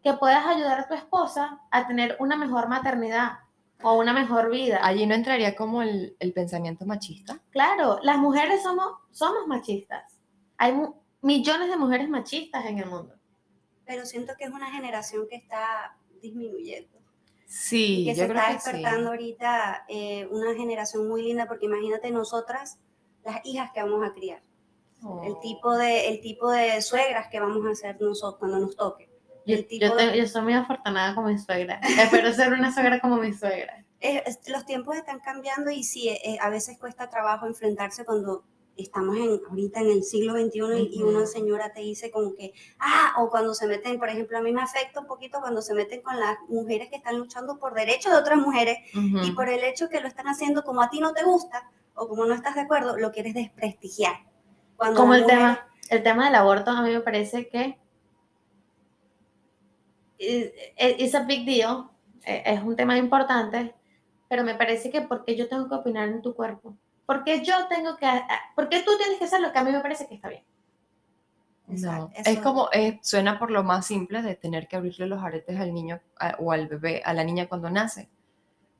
[0.02, 3.38] que puedas ayudar a tu esposa a tener una mejor maternidad
[3.83, 4.81] o una mejor vida.
[4.83, 7.40] Allí no entraría como el, el pensamiento machista.
[7.48, 10.20] Claro, las mujeres somos, somos machistas.
[10.59, 13.14] Hay mu- millones de mujeres machistas en el mundo.
[13.87, 16.98] Pero siento que es una generación que está disminuyendo.
[17.46, 18.70] Sí, que yo se creo está que sí.
[18.70, 22.78] despertando ahorita eh, una generación muy linda, porque imagínate nosotras,
[23.24, 24.42] las hijas que vamos a criar,
[25.00, 25.38] el, Oh.
[25.40, 29.08] tipo de, el tipo de suegras que vamos a hacer nosotros cuando nos toque.
[29.46, 31.80] Yo, El tipo yo, de- te- yo soy muy afortunada con mi suegra.
[31.98, 33.84] Espero ser una suegra como mi suegra.
[34.00, 38.44] Eh, los tiempos están cambiando y sí, eh, a veces cuesta trabajo enfrentarse cuando
[38.76, 40.58] estamos en, ahorita en el siglo XXI
[40.92, 41.16] y, y Ujú.
[41.16, 44.52] una señora te dice como que, ah, o cuando se meten, por ejemplo, a mí
[44.52, 48.12] me afecta un poquito cuando se meten con las mujeres que están luchando por derechos
[48.12, 49.24] de otras mujeres Ujú.
[49.26, 52.06] y por el hecho que lo están haciendo como a ti no te gusta o
[52.06, 54.14] como no estás de acuerdo, lo quieres desprestigiar.
[54.78, 57.76] Cuando Como el mujer- tema, el tema del aborto, a mí me parece que
[60.18, 61.88] es a big deal,
[62.24, 63.74] eh, es un tema importante,
[64.28, 67.96] pero me parece que porque yo tengo que opinar en tu cuerpo, porque yo tengo
[67.96, 68.06] que,
[68.54, 70.44] porque tú tienes que hacer lo que a mí me parece que está bien.
[71.66, 75.06] No, Exacto, es eso- como, eh, suena por lo más simple de tener que abrirle
[75.06, 78.08] los aretes al niño a- o al bebé, a la niña cuando nace.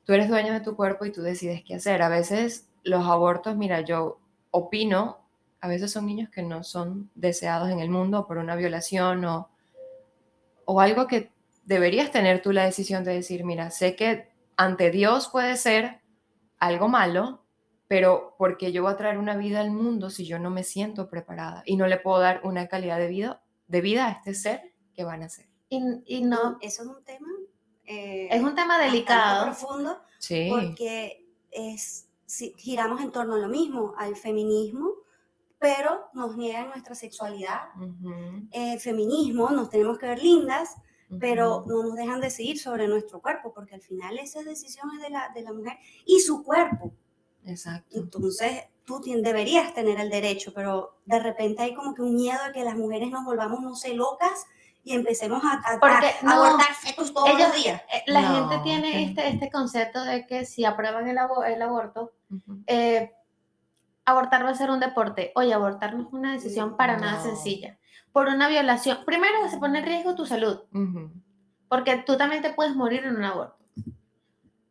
[0.05, 2.01] Tú eres dueño de tu cuerpo y tú decides qué hacer.
[2.01, 5.19] A veces los abortos, mira, yo opino,
[5.61, 9.49] a veces son niños que no son deseados en el mundo por una violación o,
[10.65, 11.31] o algo que
[11.65, 15.99] deberías tener tú la decisión de decir, mira, sé que ante Dios puede ser
[16.59, 17.43] algo malo,
[17.87, 21.09] pero porque yo voy a traer una vida al mundo si yo no me siento
[21.09, 24.73] preparada y no le puedo dar una calidad de vida, de vida a este ser
[24.93, 25.47] que van a ser.
[25.69, 27.27] Y, y no, Eso es un tema
[27.85, 29.45] eh, es un tema delicado.
[29.45, 30.49] profundo Sí.
[30.51, 34.91] porque es, si- giramos en torno a lo mismo, al feminismo,
[35.59, 37.61] pero nos niegan nuestra sexualidad.
[37.75, 40.75] Ujú, Eh, feminismo, nos tenemos que ver lindas,
[41.19, 41.69] pero ujú.
[41.69, 45.29] no nos dejan decidir sobre nuestro cuerpo, porque al final esa decisión es de la,
[45.33, 46.93] de la mujer y su cuerpo.
[47.45, 47.97] Exacto.
[47.97, 52.53] Entonces, tú deberías tener el derecho, pero de repente hay como que un miedo de
[52.53, 54.45] que las mujeres nos volvamos, no sé, locas
[54.83, 57.81] y empecemos a, a- Porque, a- a no, abortar fetos todos Ellos- los días.
[57.93, 61.17] eh, la No, gente tiene que- este, este concepto de que si aprueban el,
[61.47, 62.63] el aborto, Ujú.
[62.67, 63.11] eh,
[64.09, 65.31] abortar va a ser un deporte.
[65.35, 67.77] Oye, abortar no es una decisión para nada sencilla.
[68.11, 70.61] Por una violación, primero se pone en riesgo tu salud,
[71.67, 73.57] porque tú también te puedes morir en un aborto.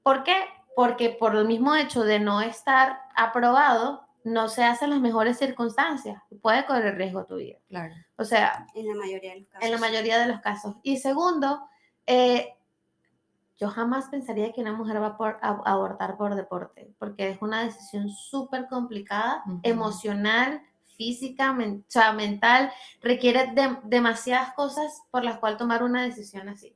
[0.02, 0.34] ¿Por qué?
[0.74, 6.20] Porque por el mismo hecho de no estar aprobado, no se hacen las mejores circunstancias.
[6.42, 7.58] Puede correr riesgo tu vida.
[7.68, 7.94] Claro.
[8.16, 9.64] O sea, En la mayoría de los casos.
[9.64, 10.74] en la mayoría de los casos.
[10.82, 11.68] Y segundo,
[12.06, 12.54] eh,
[13.58, 17.42] yo jamás pensaría que una mujer va a por- a- abortar por deporte, porque es
[17.42, 19.60] una decisión súper complicada, Ujú.
[19.62, 20.62] emocional,
[20.96, 26.48] física, men- o sea, mental, requiere de- demasiadas cosas por las cuales tomar una decisión
[26.48, 26.74] así.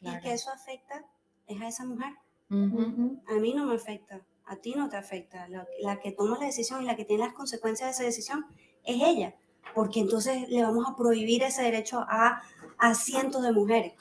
[0.00, 1.04] Y que eso afecta
[1.46, 2.12] es a esa mujer.
[2.50, 2.80] Ujú.
[2.80, 3.22] Ujú.
[3.28, 5.48] A mí no me afecta, a ti no te afecta.
[5.48, 8.46] La, la que toma la decisión y la que tiene las consecuencias de esa decisión
[8.84, 9.34] es ella.
[9.74, 12.40] Porque entonces le vamos a prohibir ese derecho a,
[12.78, 13.92] a cientos de mujeres.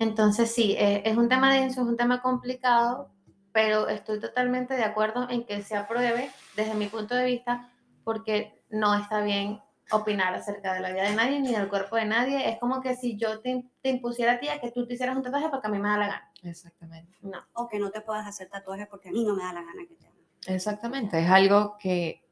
[0.00, 3.12] Entonces sí, eh, es un tema denso, es un tema complicado,
[3.52, 7.70] pero estoy totalmente de acuerdo en que se apruebe desde mi punto de vista,
[8.02, 9.60] porque no está bien
[9.90, 12.48] opinar acerca de la vida de nadie ni del cuerpo de nadie.
[12.48, 15.16] Es como que si yo te, te impusiera a ti a que tú te hicieras
[15.16, 16.32] un tatuaje porque a mí me da la gana.
[16.44, 17.18] Exactamente.
[17.20, 17.38] No.
[17.52, 19.82] O que no te puedas hacer tatuajes porque a mí no me da la gana
[19.86, 20.18] que te hagan.
[20.46, 21.20] Exactamente.
[21.20, 22.24] Es algo que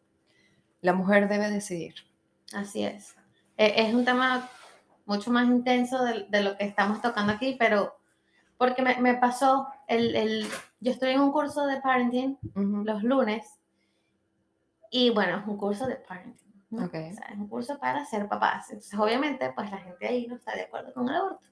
[0.81, 1.95] la mujer debe decidir.
[2.55, 3.15] Así es.
[3.59, 4.49] Eh, es un tema
[5.09, 7.99] mucho más intenso de, de lo que estamos tocando aquí, pero
[8.59, 10.49] porque me, me pasó, el, el,
[10.81, 12.85] yo estoy en un curso de parenting Ujú.
[12.85, 13.59] los lunes
[14.91, 16.53] y bueno, es un curso de parenting.
[16.71, 16.85] ¿no?
[16.85, 16.95] Ok.
[16.95, 18.71] O sea, es un curso para ser papás.
[18.71, 21.47] Entonces, obviamente, pues la gente ahí no está de acuerdo con el aborto.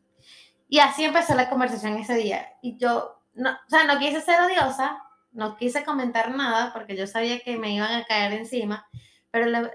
[0.69, 2.55] Y así empezó la conversación ese día.
[2.61, 7.07] Y yo, no, o sea, no quise ser odiosa, no quise comentar nada porque yo
[7.07, 8.87] sabía que me iban a caer encima,
[9.31, 9.71] pero le,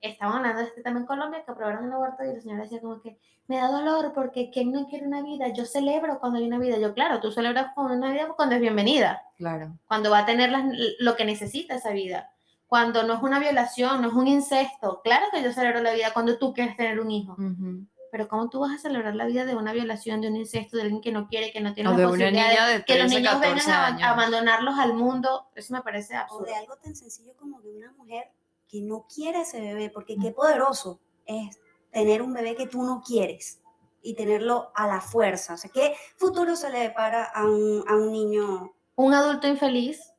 [0.00, 2.80] estaban hablando de este tema en Colombia que aprobaron el aborto y la señora decía
[2.80, 5.48] como que me da dolor porque ¿quién no quiere una vida?
[5.48, 6.78] Yo celebro cuando hay una vida.
[6.78, 9.76] Yo, claro, tú celebras con una vida cuando es bienvenida Claro.
[9.86, 10.64] cuando va a tener las-
[10.98, 12.30] lo que necesita esa vida,
[12.66, 15.00] cuando no es una violación, no es un incesto.
[15.04, 17.86] Claro que yo celebro la vida cuando tú quieres tener un hijo, Ujú.
[18.10, 20.82] pero ¿cómo tú vas a celebrar la vida de una violación, de un incesto, de
[20.82, 22.94] alguien que no quiere, que no tiene O las de una posibilidades, niña de que
[22.98, 24.02] los 13, niños 14 vengan a, años.
[24.02, 25.46] a abandonarlos al mundo?
[25.54, 26.46] Eso me parece O absurdo.
[26.46, 28.24] de algo tan sencillo como de una mujer
[28.68, 31.58] que no quiere ese bebé, porque qué poderoso es
[31.92, 33.60] tener un bebé que tú no quieres
[34.02, 35.54] y tenerlo a la fuerza.
[35.54, 38.72] O sea, ¿qué futuro se le depara a un, a un niño?
[38.96, 40.12] Un adulto infeliz,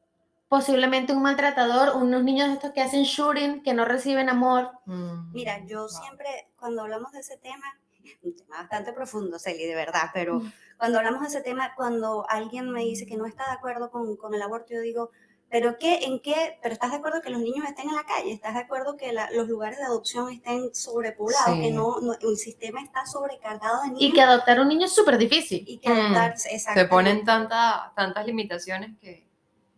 [0.50, 4.72] posiblemente un maltratador, unos niños estos que hacen shooting, que no reciben amor.
[4.86, 5.32] Mm.
[5.34, 5.90] Mira, yo Wow.
[5.90, 7.66] siempre, cuando hablamos de ese tema,
[8.24, 10.42] un tema bastante profundo, Celi, de verdad, pero
[10.78, 14.16] cuando hablamos de ese tema, cuando alguien me dice que no está de acuerdo con,
[14.18, 15.12] con el aborto, yo digo,
[15.50, 16.06] ¿pero qué?
[16.06, 16.58] ¿En qué?
[16.62, 18.32] ¿Pero estás de acuerdo que los niños estén en la calle?
[18.34, 21.56] ¿Estás de acuerdo que la- los lugares de adopción estén sobrepoblados?
[21.56, 21.62] Sí.
[21.62, 24.02] Que no, no- el sistema está sobrecargado de niños.
[24.02, 25.64] Y que adoptar un niño es súper difícil.
[25.68, 25.94] y que Mm.
[25.98, 26.90] adoptar- Se exactamente.
[26.90, 29.26] ponen tanta, tantas limitaciones que...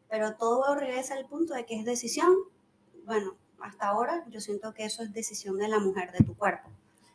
[0.10, 2.34] Pero todo regresa al punto de que es decisión.
[3.06, 6.70] Bueno, hasta ahora yo siento que eso es decisión de la mujer, de tu cuerpo.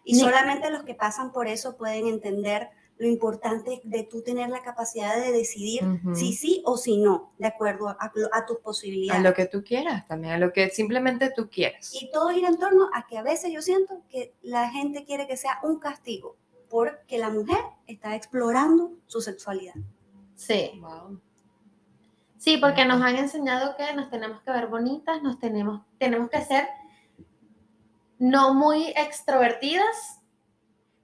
[0.05, 4.49] Y Ni- solamente los que pasan por eso pueden entender lo importante de tú tener
[4.51, 6.15] la capacidad de decidir Ujú.
[6.15, 9.23] si sí o si no, de acuerdo a, a tus A posibilidades.
[9.23, 11.93] lo que tú quieras también, a lo que simplemente tú quieras.
[11.95, 15.27] Y todo gira en torno a que a veces yo siento que la gente quiere
[15.27, 16.37] que sea un castigo
[16.71, 19.75] porque la mujer está explorando su sexualidad.
[20.37, 20.73] Sí.
[20.81, 21.21] Wow.
[22.39, 26.43] Sí, porque nos han enseñado que nos tenemos que ver bonitas, nos tenemos, tenemos que
[26.43, 26.69] ser
[28.19, 30.21] no muy extrovertidas,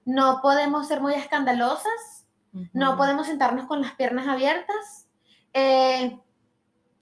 [0.05, 2.27] no podemos ser muy escandalosas,
[2.73, 5.07] no podemos sentarnos con las piernas abiertas,
[5.53, 6.19] eh,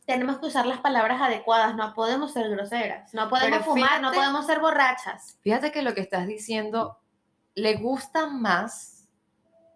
[0.05, 4.11] tenemos que usar las palabras adecuadas, no podemos ser groseras, no podemos Pero fumar, no
[4.11, 5.37] podemos ser borrachas.
[5.41, 6.99] Fíjate que lo que estás diciendo
[7.55, 9.07] le gusta más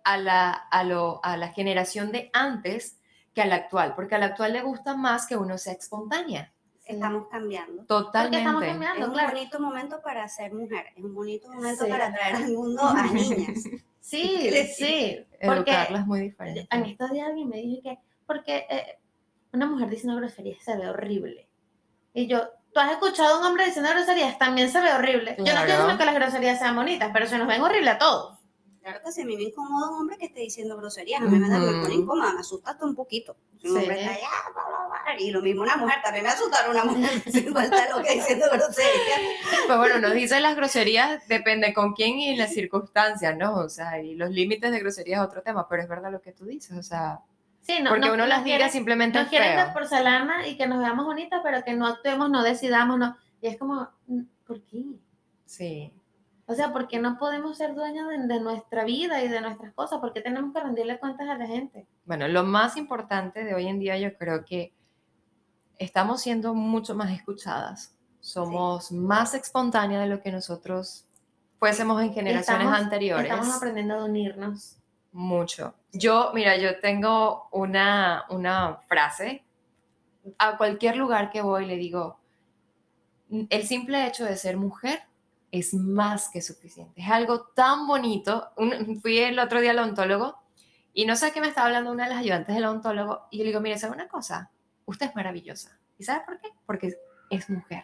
[0.04, 3.00] a la, a, lo, a la generación de antes
[3.34, 6.53] que a la actual, porque a la actual le gusta más que uno sea espontánea.
[6.86, 7.86] Estamos cambiando.
[7.86, 8.40] Porque Totalmente.
[8.70, 9.32] Es un claro.
[9.34, 11.90] bonito momento para ser mujer, es un bonito momento Sí.
[11.90, 13.64] para traer al mundo a niñas.
[14.02, 16.68] Sí, sí, porque Educarla es muy diferente.
[16.70, 19.00] en estos días alguien me dijo que, porque eh,
[19.54, 21.48] una mujer diciendo groserías se ve horrible.
[22.14, 22.42] Y yo,
[22.74, 24.38] ¿tú has escuchado a un hombre diciendo groserías?
[24.38, 25.36] También se ve horrible.
[25.38, 27.98] Yo no estoy diciendo que las groserías sean bonitas, pero se nos ven horrible a
[27.98, 28.33] todos.
[28.84, 31.58] Claro que mí me incomoda un hombre que esté diciendo groserías, a mí me, da,
[31.58, 33.38] me pone incómoda, me asusta hasta un poquito.
[33.62, 33.80] Si un Sí.
[33.80, 36.84] hombre está allá, bla, bla, bla, y lo mismo una mujer, también me asusta una
[36.84, 39.20] mujer sin falta lo que diciendo groserías.
[39.68, 43.56] Pues bueno, nos dice las groserías, depende con quién y las circunstancias, ¿no?
[43.56, 46.34] O sea, y los límites de groserías es otro tema, pero es verdad lo que
[46.34, 47.22] tú dices, o sea,
[47.62, 49.74] Sí, no, porque no- uno las diga simplemente Nos quieren de feo.
[49.74, 53.16] porcelana y que nos veamos bonitas, pero que no actuemos, no decidamos, no.
[53.42, 54.84] Y es como, mm, ¿por qué?
[55.46, 55.94] Sí.
[56.46, 59.74] O sea, ¿por qué no podemos ser dueños de, de nuestra vida y de nuestras
[59.74, 60.00] cosas?
[60.00, 61.88] ¿Por qué tenemos que rendirle cuentas a la gente?
[62.06, 64.74] Bueno, lo más importante de hoy en día yo creo que
[65.78, 67.96] estamos siendo mucho más escuchadas.
[68.20, 71.06] Somos más espontáneas de lo que nosotros
[71.60, 73.32] fuésemos en generaciones Estamos- anteriores.
[73.32, 74.78] Estamos aprendiendo a unirnos.
[75.14, 75.76] Mucho.
[75.92, 79.44] Yo, mira, yo tengo una, una frase.
[80.38, 82.18] A cualquier lugar que voy le digo,
[83.50, 85.04] el simple hecho de ser mujer
[85.54, 87.00] es más que suficiente.
[87.00, 88.50] Es algo tan bonito.
[88.58, 90.36] Un- fui el otro día al odontólogo
[90.94, 93.44] y no sé qué me estaba hablando una de las ayudantes del odontólogo y yo
[93.44, 94.50] le digo, mire, ¿sabe una cosa?
[94.86, 95.78] Usted es maravillosa.
[96.00, 96.50] ¿Y sabe por qué?
[96.66, 96.94] Porque
[97.30, 97.84] es mujer.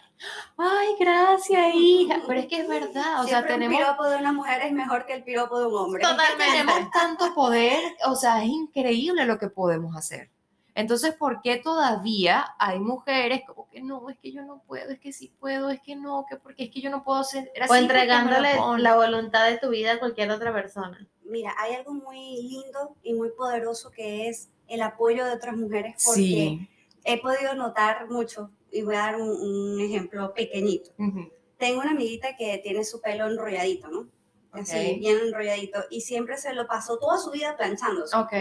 [0.57, 2.21] Ay, gracias, hija.
[2.27, 3.21] Pero es que es verdad.
[3.21, 5.67] O sea, Siempre tenemos un piropo de una mujer es mejor que el piropo de
[5.67, 6.01] un hombre.
[6.01, 6.43] Totalmente.
[6.51, 10.31] tenemos tanto poder, o sea, es increíble lo que podemos hacer.
[10.79, 14.99] Entonces, ¿por qué todavía hay mujeres como que no, es que yo no puedo, es
[14.99, 17.71] que sí puedo, es que no, que porque es que yo no puedo ser así
[17.71, 18.83] O entregándole ponen"?
[18.83, 21.05] la voluntad de tu vida a cualquier otra persona.
[21.25, 26.01] Mira, hay algo muy lindo y muy poderoso que es el apoyo de otras mujeres
[26.05, 26.69] porque Sí.
[27.03, 30.91] he podido notar mucho y voy a dar un, un ejemplo pequeñito.
[30.97, 31.29] Ujú.
[31.57, 34.07] Tengo una amiguita que tiene su pelo enrolladito, ¿no?
[34.53, 34.99] Así, Ok.
[34.99, 38.15] bien enrolladito y siempre se lo pasó toda su vida planchándose.
[38.15, 38.33] Ok.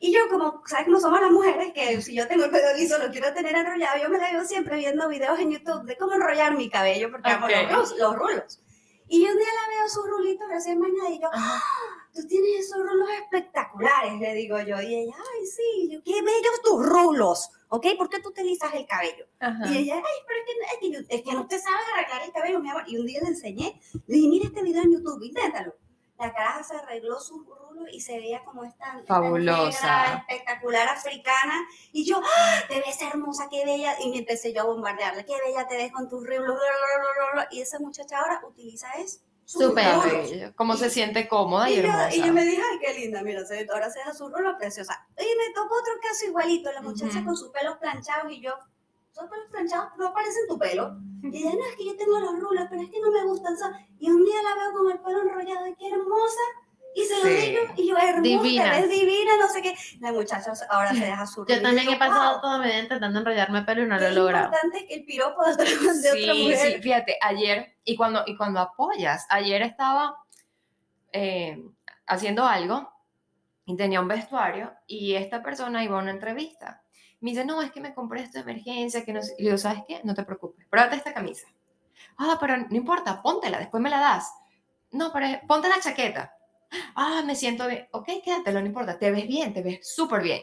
[0.00, 1.72] Y yo, como, ¿sabes cómo somos las mujeres?
[1.72, 4.44] Que si yo tengo el pelo liso, lo quiero tener enrollado, yo me la veo
[4.44, 7.52] siempre viendo videos en YouTube de cómo enrollar mi cabello, porque amo Ok.
[7.72, 8.60] los, los rulos.
[9.08, 11.62] Y yo un día la veo sus rulitos recién bañados y yo, Ajá.
[11.62, 12.08] ¡Ah!
[12.12, 14.80] tú tienes esos rulos espectaculares, le digo yo.
[14.82, 17.86] Y ella, ay, sí, yo, qué bellos tus rulos, ¿ok?
[17.96, 19.26] ¿Por qué tú te lisas el cabello?
[19.38, 19.66] Ajá.
[19.68, 22.32] Y ella, ay, pero es que, es que, es que no te sabes arreglar el
[22.32, 22.82] cabello, mi amor.
[22.86, 25.74] Y un día le enseñé, le dije, mira este video en YouTube, inténtalo.
[26.18, 30.02] La caraja se arregló sus rulos y se veía como esta, esta Fabulosa.
[30.04, 31.66] negra, espectacular africana.
[31.92, 32.60] Y yo, ¡Ah!
[32.68, 34.00] te ves hermosa, qué bella.
[34.00, 36.58] Y me empecé yo a bombardearle, qué bella te ves con tus rulos.
[37.50, 39.18] Y esa muchacha ahora utiliza eso.
[39.44, 39.84] Súper.
[39.84, 40.52] Cabello.
[40.56, 42.14] Cómo se siente cómoda y, Y yo, hermosa.
[42.16, 45.06] y yo me dije, ay, qué linda, mira, se, ahora se deja su rulo preciosa.
[45.18, 48.54] Y me tocó otro caso igualito, la muchacha con sus pelos planchados y yo,
[49.12, 50.96] esos pelos planchados no parecen tu pelo.
[51.22, 53.56] Y ella, no, es que yo tengo los rulos, pero es que no me gustan.
[53.56, 53.72] son-".
[53.98, 56.40] Y un día la veo con el pelo enrollado y qué hermosa.
[56.94, 57.28] Y se lo Sí.
[57.50, 58.70] digo, y yo, hermosa, Divina.
[58.70, 59.74] ves divina, no sé qué.
[60.00, 61.44] La muchacha ahora se deja su.
[61.46, 64.06] Yo también he pasado wow, toda mi vida intentando enrollarme el pelo y no lo
[64.06, 64.46] he logrado.
[64.46, 66.72] importante es que el piropo de otra, de otra Sí, mujer.
[66.76, 70.16] sí, fíjate, ayer, y cuando, y cuando apoyas, ayer estaba
[71.12, 71.62] eh,
[72.06, 72.90] haciendo algo
[73.66, 76.82] y tenía un vestuario y esta persona iba a una entrevista.
[77.20, 79.34] Me dice, no, es que me compré esto de emergencia, que no sé.
[79.38, 80.00] Y le digo, ¿sabes qué?
[80.04, 81.46] No te preocupes, pruébate esta camisa.
[82.18, 84.30] Ah, pero no importa, póntela, después me la das.
[84.90, 86.32] No, pero ponte la chaqueta.
[86.94, 87.88] Ah, me siento bien.
[87.92, 90.42] Ok, quédatelo, no importa, te ves bien, te ves súper bien.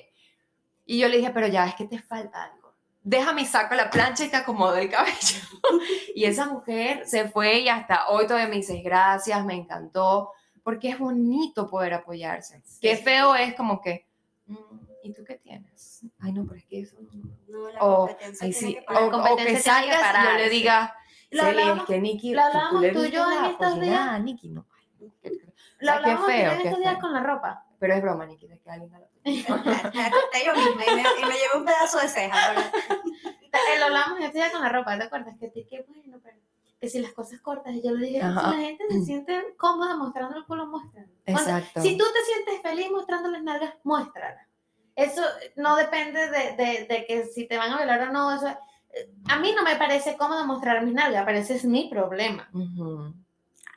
[0.86, 2.74] Y yo le dije, pero ya, es que te falta algo.
[3.02, 5.38] Déjame y saco la plancha y te acomodo el cabello.
[6.16, 10.32] y esa mujer se fue y hasta hoy todavía me dices gracias, me encantó,
[10.64, 12.64] porque es bonito poder apoyarse.
[12.82, 14.08] Qué feo es como que,
[14.46, 14.56] "Mm,
[15.04, 16.02] ¿y tú qué tienes?
[16.20, 17.10] Ay, no, pero es que eso no.
[17.48, 20.50] No, la O, competencia ay, sí, que o, que que salgas y yo le sí.
[20.50, 20.96] diga,
[21.32, 24.22] Lo hablamos- es que Nikki, lo hablábamos le tú y viste yo en estos días.
[24.24, 24.66] Nikki, no.
[25.22, 25.40] Qué- Lo
[25.80, 27.66] qué hablamos feo, en qué estos días con la ropa.
[27.80, 31.58] Pero es broma, Nikki, te queda linda la yo misma y me, y me llevé
[31.58, 32.54] un pedazo de ceja.
[33.80, 35.36] Lo hablamos en estos días con la ropa, ¿te acuerdas?
[35.40, 36.38] Que, te- que bueno, pero
[36.80, 38.52] que si las cosas cortas, y yo le dije, Ajá.
[38.52, 41.08] si la gente se siente cómoda mostrando el culo, muéstralo.
[41.26, 41.82] Cuando- Exacto.
[41.82, 44.48] Si tú te sientes feliz mostrando las nalgas, muéstrala.
[44.96, 45.22] Eso
[45.56, 48.34] no depende de, de- de que si te van a violar o no.
[48.36, 48.48] Eso,
[49.28, 52.48] a mí no me parece cómodo mostrar mis nalgas, pero ese es mi problema.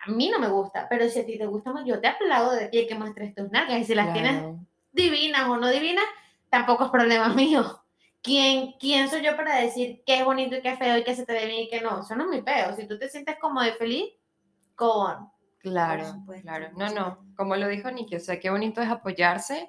[0.07, 2.52] A mí no me gusta, pero si a ti te gusta más, yo te aplaudo
[2.52, 3.81] de pie que muestres tus nalgas.
[3.81, 4.61] Y si las tienes claro.
[4.92, 6.05] divinas o no divinas,
[6.50, 7.83] tampoco es problema mío.
[8.22, 11.14] ¿Quién, ¿Quién soy yo para decir qué es bonito y qué es feo y qué
[11.14, 12.00] se te ve bien y qué no?
[12.00, 12.74] Eso no es mi peo.
[12.76, 14.12] Si tú te sientes cómodo y feliz,
[14.76, 15.31] go on.
[15.61, 16.05] Claro,
[16.42, 16.68] claro.
[16.76, 19.68] No, no, como lo dijo Nikki, o sea, qué bonito es apoyarse,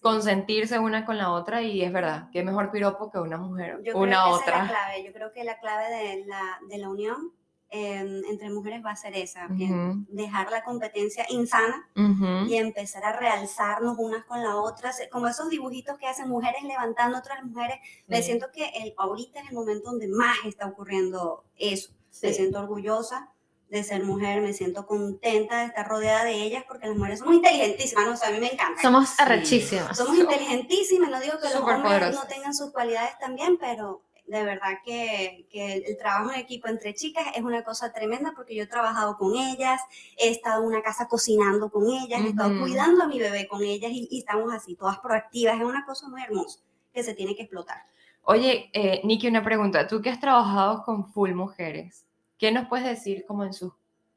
[0.00, 3.96] consentirse una con la otra y es verdad, qué mejor piropo que una mujer, Yo
[3.96, 4.68] una creo que esa es la otra.
[4.68, 5.04] clave.
[5.04, 7.32] Yo creo que la clave de la, de la unión
[7.72, 12.46] eh, entre mujeres va a ser esa, que Ujú, dejar la competencia insana ujú.
[12.48, 17.18] y empezar a realzarnos unas con las otras, como esos dibujitos que hacen mujeres levantando
[17.18, 17.76] otras mujeres.
[18.08, 18.22] Me Sí.
[18.24, 21.92] siento que el, ahorita es el momento donde más está ocurriendo eso.
[22.22, 23.30] Me siento orgullosa
[23.70, 27.36] de ser mujer, me siento contenta de estar rodeada de ellas porque las mujeres somos
[27.36, 28.12] inteligentísimas, ¿no?
[28.12, 28.82] O sea, a mí me encanta.
[28.82, 29.14] Somos Sí.
[29.18, 29.96] arrechísimas.
[29.96, 34.78] Somos inteligentísimas, no digo que los hombres no tengan sus cualidades también, pero de verdad
[34.84, 38.64] que, que el, el trabajo en equipo entre chicas es una cosa tremenda porque yo
[38.64, 39.80] he trabajado con ellas,
[40.18, 43.62] he estado en una casa cocinando con ellas, he estado cuidando a mi bebé con
[43.62, 46.60] ellas y, y estamos así, todas proactivas, es una cosa muy hermosa
[46.92, 47.78] que se tiene que explotar.
[48.22, 49.86] Oye, eh, Nikki, una pregunta.
[49.88, 52.04] Tú que has trabajado con full mujeres,
[52.40, 53.72] ¿qué nos puedes decir como en sus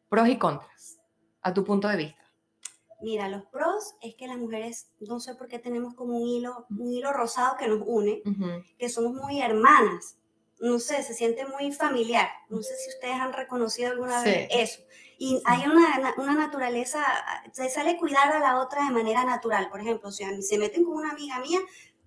[0.10, 0.98] pros y contras,
[1.42, 2.24] a tu punto de vista?
[3.02, 6.66] Mira, los pros es que las mujeres, no sé por qué tenemos como un hilo,
[6.70, 10.18] un hilo rosado que nos une, Ujú, que somos muy hermanas.
[10.60, 12.30] no sé, se siente muy familiar.
[12.48, 14.30] No sé si ustedes han reconocido alguna Sí.
[14.30, 14.82] vez eso.
[15.18, 17.04] Y hay una, na- una naturaleza,
[17.52, 19.70] se sale cuidar a la otra de manera natural.
[19.70, 21.60] Por ejemplo, si a mí se meten con una amiga mía,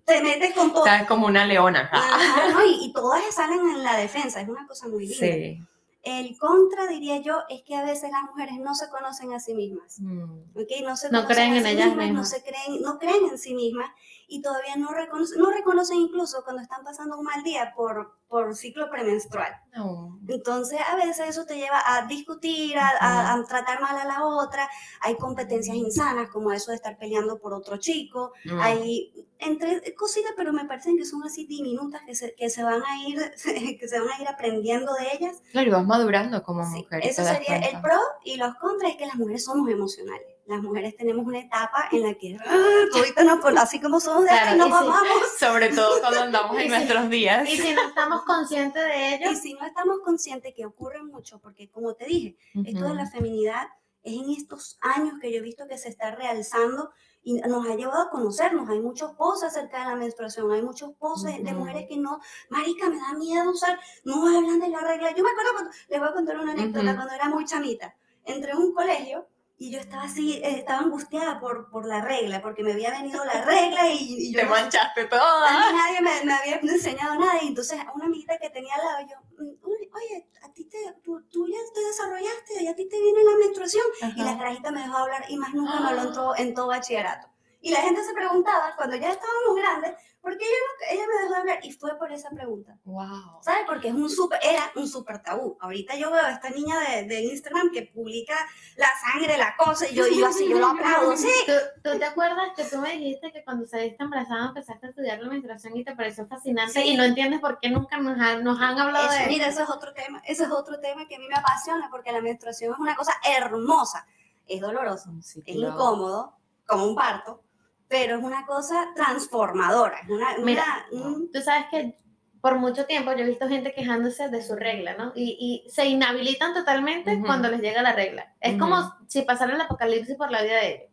[0.05, 0.83] te metes con todo.
[0.87, 1.87] Está como una leona.
[1.93, 2.65] Ajá, ¿no?
[2.65, 5.15] y, y todas salen en la defensa, es una cosa muy linda.
[5.19, 5.63] Sí.
[6.07, 9.53] El contra, diría yo, es que a veces las mujeres no se conocen a sí
[9.53, 9.99] mismas.
[9.99, 10.53] Mm.
[10.85, 12.29] No, se No creen en sí ellas mismas, No, mismas.
[12.29, 13.89] se creen, no creen en sí mismas
[14.29, 18.55] y todavía no reconocen, no reconocen incluso cuando están pasando un mal día por, por
[18.55, 19.53] ciclo premenstrual.
[19.73, 20.19] No.
[20.27, 24.25] Entonces, a veces eso te lleva a discutir, a, a- a tratar mal a la
[24.25, 24.67] otra.
[25.01, 28.33] Hay competencias insanas, como eso de estar peleando por otro chico.
[28.45, 28.59] Mm.
[28.59, 32.81] Hay entre cositas, pero me parecen que son así diminutas que se, que se van
[32.83, 33.19] a ir,
[33.79, 35.41] que se van a ir aprendiendo de ellas.
[35.51, 36.99] Claro, y vas madurando como Sí, mujer.
[37.05, 40.27] eso sería el pro y los contras es que las mujeres somos emocionales.
[40.47, 42.85] Las mujeres tenemos una etapa en la que ¡ah!
[42.93, 45.17] toditas nos pon- así como somos de Claro, nos amamos.
[45.39, 47.49] Sobre todo cuando andamos en nuestros días.
[47.49, 51.39] Y si no estamos conscientes de ello, Y si no estamos conscientes que ocurre mucho,
[51.39, 53.67] porque como te dije, Esto de la feminidad
[54.03, 56.91] es en estos años que yo he visto que se está realzando
[57.23, 58.69] y nos ha llevado a conocernos.
[58.69, 61.59] Hay muchos posts acerca de la menstruación, hay muchos posts de- de Ujú.
[61.59, 65.13] mujeres que no, marica, me da miedo usar, no hablan de la regla.
[65.13, 66.95] Yo me acuerdo, cuando- les voy a contar una anécdota, Ujú.
[66.95, 69.27] cuando era muy chamita, entré a un colegio
[69.59, 73.23] y yo estaba así, eh, estaba angustiada por, por la regla, porque me había venido
[73.25, 75.71] la regla y, y yo Te manchaste toda.
[75.71, 79.07] nadie me, me había enseñado nada y entonces a una amiguita que tenía al lado
[79.09, 82.87] yo, mm, "Uy, oye, a ti te, tú, tú ya te desarrollaste y a ti
[82.87, 83.85] te viene la menstruación
[84.15, 86.67] y la carajita me dejó hablar y más nunca me habló en todo, en todo
[86.67, 87.27] bachillerato.
[87.59, 91.23] Y la gente se preguntaba cuando ya estábamos grandes, ¿por qué ella, no- ella me
[91.23, 91.59] dejó hablar?
[91.63, 92.77] Y fue por esa pregunta.
[92.85, 93.39] Wow.
[93.41, 93.63] ¿Sabes?
[93.65, 95.57] Porque es un super, era un súper tabú.
[95.59, 98.35] Ahorita yo veo a esta niña de, de Instagram que publica
[98.75, 101.31] la sangre, la cosa, y yo, y yo así, yo lo aplaudo, sí.
[101.47, 101.53] ¿Tú,
[101.91, 105.29] tú te acuerdas que tú me dijiste que cuando saliste embarazada empezaste a estudiar la
[105.29, 106.89] menstruación y te pareció fascinante Sí.
[106.89, 109.63] y no entiendes por qué nunca nos han, nos han hablado Eso, de mira, eso
[109.63, 112.71] es otro tema, ese es otro tema que a mí me apasiona porque la menstruación
[112.73, 114.05] es una cosa hermosa,
[114.47, 115.73] es doloroso, Sí, es claro.
[115.73, 116.37] incómodo,
[116.67, 117.43] como un parto,
[117.87, 121.97] pero es una cosa transformadora, una, Mira, una- un- Tú sabes que
[122.41, 125.11] por mucho tiempo yo he visto gente quejándose de su regla, ¿no?
[125.15, 127.25] Y, y se inhabilitan totalmente Ujú.
[127.25, 128.33] cuando les llega la regla.
[128.39, 128.59] Es Ujú.
[128.61, 130.91] como si pasara el apocalipsis por la vida de ellos.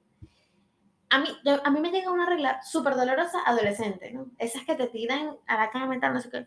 [1.10, 4.26] A mí, yo- a mí me llega una regla súper dolorosa adolescente, ¿no?
[4.38, 6.46] Esas que te tiran a la cama mental, no sé qué.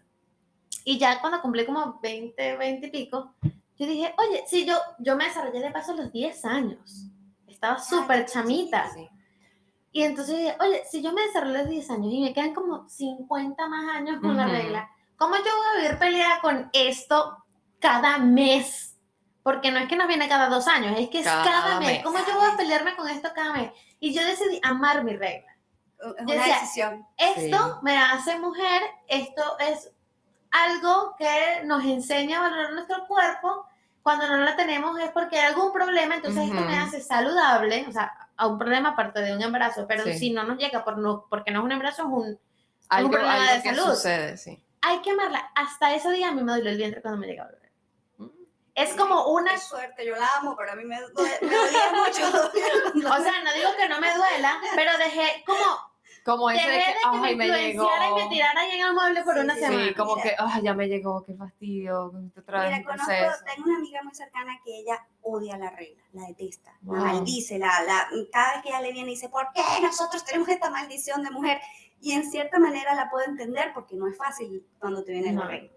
[0.83, 3.33] Y ya cuando cumplí como 20, 20 y pico,
[3.77, 7.05] yo dije, oye, si yo, yo me desarrollé de paso a los 10 años.
[7.47, 8.89] Estaba súper chamita.
[8.93, 9.07] Sí.
[9.91, 12.53] Y entonces dije, oye, si yo me desarrollé a los 10 años y me quedan
[12.53, 14.51] como 50 más años con la Ujú.
[14.53, 17.43] regla, ¿cómo yo voy a vivir peleada con esto
[17.79, 18.95] cada mes?
[19.43, 21.87] Porque no es que nos viene cada dos años, es que es Cada cada, mes.
[21.89, 22.03] mes.
[22.03, 23.71] ¿Cómo yo voy a pelearme con esto cada mes?
[23.99, 25.55] Y yo decidí amar mi regla.
[25.99, 27.07] es una decía, decisión.
[27.17, 29.89] Esto me hace mujer, esto es
[30.51, 33.65] algo que nos enseña a valorar nuestro cuerpo.
[34.07, 37.91] Cuando no la tenemos es porque hay algún problema, entonces esto me hace saludable, o
[37.91, 40.17] sea, a un problema aparte de un embarazo, pero Sí.
[40.17, 42.39] si no nos llega por no, porque no es un embarazo, es un...
[42.87, 43.93] Algo, problema algo de que salud.
[43.93, 44.63] sucede, sí.
[44.81, 45.51] Hay que amarla.
[45.55, 47.57] Hasta ese día a mí me dolió el vientre cuando me llegaba el.
[48.75, 49.51] Es como una...
[49.51, 52.49] Qué suerte, yo la amo, pero a mí me, due- me dolía mucho.
[53.13, 55.65] O sea, no digo que no me duela, pero dejé como...
[56.27, 57.57] Como ese de de que, me ay, me llegó.
[57.83, 59.87] influenciara y me tirara ahí en el mueble por Sí, una sí, semana.
[59.87, 60.23] Sí, como Mira.
[60.29, 64.13] que, ay, ya me llegó, qué fastidio, otra vez Mira, conozco, tengo una amiga muy
[64.13, 66.95] cercana que ella odia la regla, la detesta, Wow.
[66.97, 70.49] la maldice, la, la, cada vez que ella le viene dice, ¿por qué nosotros tenemos
[70.49, 71.59] esta maldición de mujer?
[72.01, 75.43] Y en cierta manera la puedo entender porque no es fácil cuando te viene No.
[75.45, 75.71] la regla.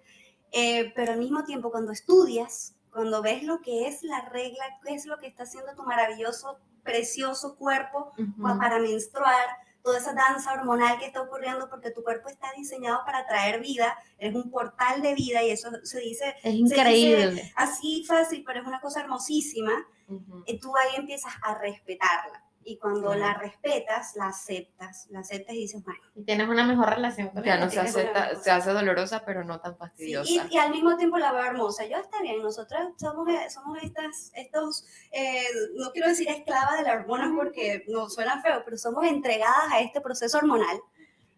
[0.52, 4.94] Eh, pero al mismo tiempo, cuando estudias, cuando ves lo que es la regla, qué
[4.94, 8.42] es lo que está haciendo tu maravilloso, precioso cuerpo Ujú.
[8.42, 9.46] pa- para menstruar,
[9.82, 13.96] toda esa danza hormonal que está ocurriendo porque tu cuerpo está diseñado para traer vida,
[14.18, 17.52] es un portal de vida y eso se dice Es dice- increíble.
[17.56, 19.72] así fácil, pero es una cosa hermosísima,
[20.08, 20.42] Ujú.
[20.46, 22.44] y tú ahí empiezas a respetarla.
[22.62, 26.00] Y cuando la respetas, la aceptas, la aceptas y dices, bueno.
[26.14, 27.64] Y tienes una mejor relación con Ya ella.
[27.64, 30.30] no se acepta, se hace dolorosa, pero no tan sí, fastidiosa.
[30.30, 31.86] y, y al mismo tiempo la veo hermosa.
[31.86, 35.42] Yo está bien, nosotras somos, eh, somos estas, estos, eh,
[35.76, 39.80] no quiero decir esclavas de la hormona porque no suena feo, pero somos entregadas a
[39.80, 40.80] este proceso hormonal.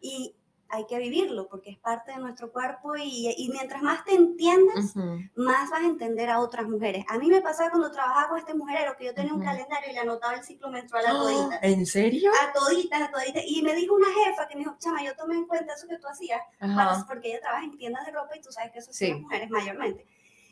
[0.01, 0.35] Y
[0.75, 4.97] hay que vivirlo porque es parte de nuestro cuerpo y, y mientras más te entiendas,
[4.97, 5.18] Ujú.
[5.37, 7.05] más vas a entender a otras mujeres.
[7.09, 9.49] A mí me pasaba cuando trabajaba con este mujerero que yo tenía un Ujú.
[9.51, 11.59] calendario y le anotaba el ciclo menstrual a toditas.
[11.62, 12.31] ¿En serio?
[12.43, 13.43] A toditas, a toditas.
[13.47, 15.99] Y me dijo una jefa que me dijo, chama, yo tomé en cuenta eso que
[15.99, 17.05] tú hacías, para- Ajá.
[17.07, 19.07] porque ella trabaja en tiendas de ropa y tú sabes que eso Sí.
[19.09, 20.07] son las mujeres mayormente.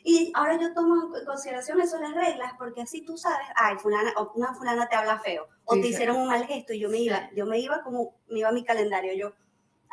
[0.04, 4.12] Y ahora yo tomo en consideración eso las reglas, porque así tú sabes, ay, fulana,
[4.16, 5.92] o una fulana te habla feo, o Sí, te sí.
[5.94, 8.52] hicieron un mal gesto, y yo me iba, yo me iba como, me iba a
[8.52, 9.32] mi calendario, yo,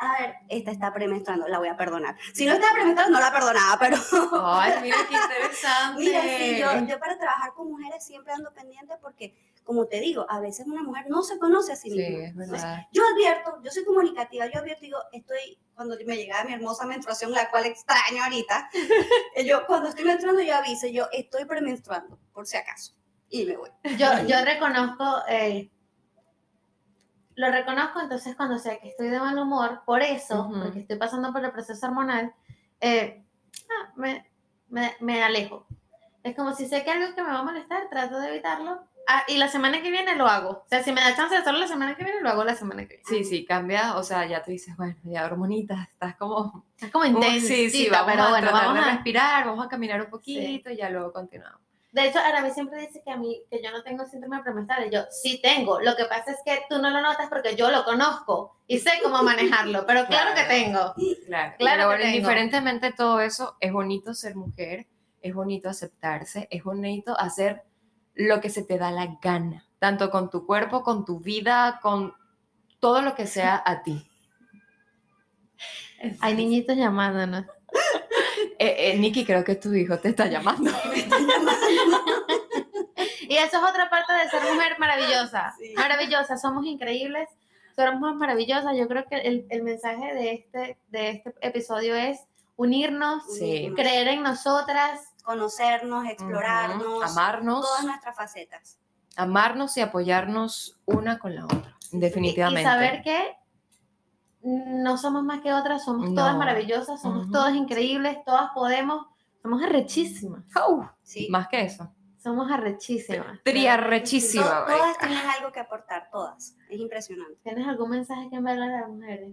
[0.00, 2.16] a ver, esta está premenstruando, la voy a perdonar.
[2.32, 3.96] Si no está premenstruando, no la perdonaba, pero
[4.44, 5.98] Ay, mira qué interesante.
[6.04, 9.34] mira, sí, yo, yo para trabajar con mujeres siempre ando pendiente porque,
[9.64, 12.24] como te digo, a veces una mujer no se conoce a sí Sí, misma.
[12.24, 12.86] es Entonces, verdad.
[12.92, 17.32] yo advierto, yo soy comunicativa, yo advierto, digo, estoy, cuando me llega mi hermosa menstruación,
[17.32, 18.70] la cual extraño ahorita,
[19.44, 22.94] yo cuando estoy menstruando yo aviso, yo estoy premenstruando, por si acaso,
[23.28, 23.70] y me voy.
[23.98, 25.70] Yo, yo reconozco, eh,
[27.38, 30.60] lo reconozco, entonces cuando sé que estoy de mal humor, por eso, Ujú.
[30.60, 32.34] porque estoy pasando por el proceso hormonal,
[32.80, 33.22] eh,
[33.70, 34.28] ah, me,
[34.68, 35.64] me, me alejo.
[36.24, 38.82] Es como si sé que algo que me va a molestar, trato de evitarlo.
[39.06, 40.50] Ah, y la semana que viene lo hago.
[40.50, 42.56] O sea, si me da chance de hacerlo la semana que viene, lo hago la
[42.56, 43.04] semana que viene.
[43.06, 46.66] Sí, sí, cambia, o sea, ya tú dices, bueno, ya hormonita, estás como...
[46.80, 48.94] Es como intensita, sí, sí, vamos pero a bueno, tratar vamos de a...
[48.94, 51.60] respirar, vamos a caminar un poquito y ya luego continuamos.
[51.90, 54.86] De hecho, Arabi siempre dice que a mí, que yo no tengo síndrome premenstrual.
[54.86, 55.80] Y yo, sí tengo.
[55.80, 58.90] Lo que pasa es que tú no lo notas porque yo lo conozco y sé
[59.02, 60.94] cómo manejarlo, pero claro, que tengo.
[61.26, 62.16] Claro, Claro Pero que bueno, tengo.
[62.16, 64.86] indiferentemente de todo eso, es bonito ser mujer,
[65.22, 67.64] es bonito aceptarse, es bonito hacer
[68.14, 72.14] lo que se te da la gana, tanto con tu cuerpo, con tu vida, con
[72.80, 74.06] todo lo que sea a ti.
[76.20, 77.46] Hay niñitos llamándonos.
[78.60, 80.70] Eh, eh, Nikki, creo que tu hijo te está llamando.
[83.28, 85.54] Y eso es otra parte de ser mujer maravillosa.
[85.58, 85.74] Sí.
[85.76, 87.28] Maravillosa, somos increíbles,
[87.76, 88.74] somos maravillosas.
[88.76, 92.20] Yo creo que el, el mensaje de este, de este episodio es
[92.56, 93.70] unirnos, Sí.
[93.76, 95.02] creer en nosotras.
[95.22, 98.78] Conocernos, explorarnos, amarnos, todas nuestras facetas.
[99.14, 102.62] amarnos y apoyarnos una con la otra, Y, definitivamente.
[102.62, 103.36] y saber que
[104.82, 109.06] no somos más que otras, somos todas maravillosas, somos todas increíbles, todas podemos,
[109.42, 111.28] somos arrechísimas, Au, Sí.
[111.30, 111.92] Más que eso.
[112.22, 113.40] somos arrechísimas.
[113.44, 114.44] Triarrechísima.
[114.66, 116.56] To- todas tienen algo que aportar, todas.
[116.68, 117.38] Es impresionante.
[117.42, 119.32] ¿Tienes algún mensaje que enviarle a las mujeres?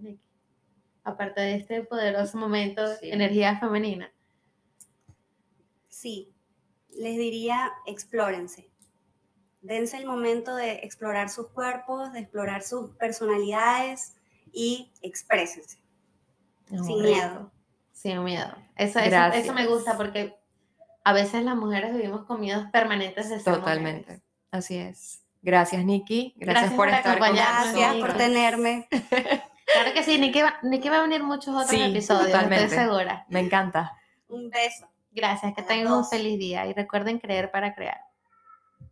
[1.04, 3.12] Aparte de este poderoso momento, Sí.
[3.12, 4.12] energía femenina.
[5.88, 6.34] Sí,
[6.98, 8.70] les diría, explórense.
[9.62, 14.15] Dense el momento de explorar sus cuerpos, de explorar sus personalidades
[14.56, 15.78] y exprésense
[16.68, 17.52] sin miedo.
[17.92, 18.56] Sin miedo.
[18.76, 20.36] Eso, eso, eso me gusta porque
[21.04, 24.02] a veces las mujeres vivimos con miedos permanentes de ser Totalmente.
[24.02, 24.24] mujeres.
[24.52, 25.22] Así es.
[25.42, 26.34] Gracias, Nikki.
[26.38, 28.10] Gracias, Gracias por, por estar con acompañarnos, Gracias nosotros.
[28.10, 28.88] por tenerme.
[29.74, 32.66] Claro que sí, Nikki va, Nikki va a venir muchos otros Sí, episodios, totalmente.
[32.66, 33.26] estoy segura.
[33.30, 33.98] Me encanta.
[34.30, 34.88] Un beso.
[35.12, 38.00] Gracias, que tengan un feliz día y recuerden creer para crear.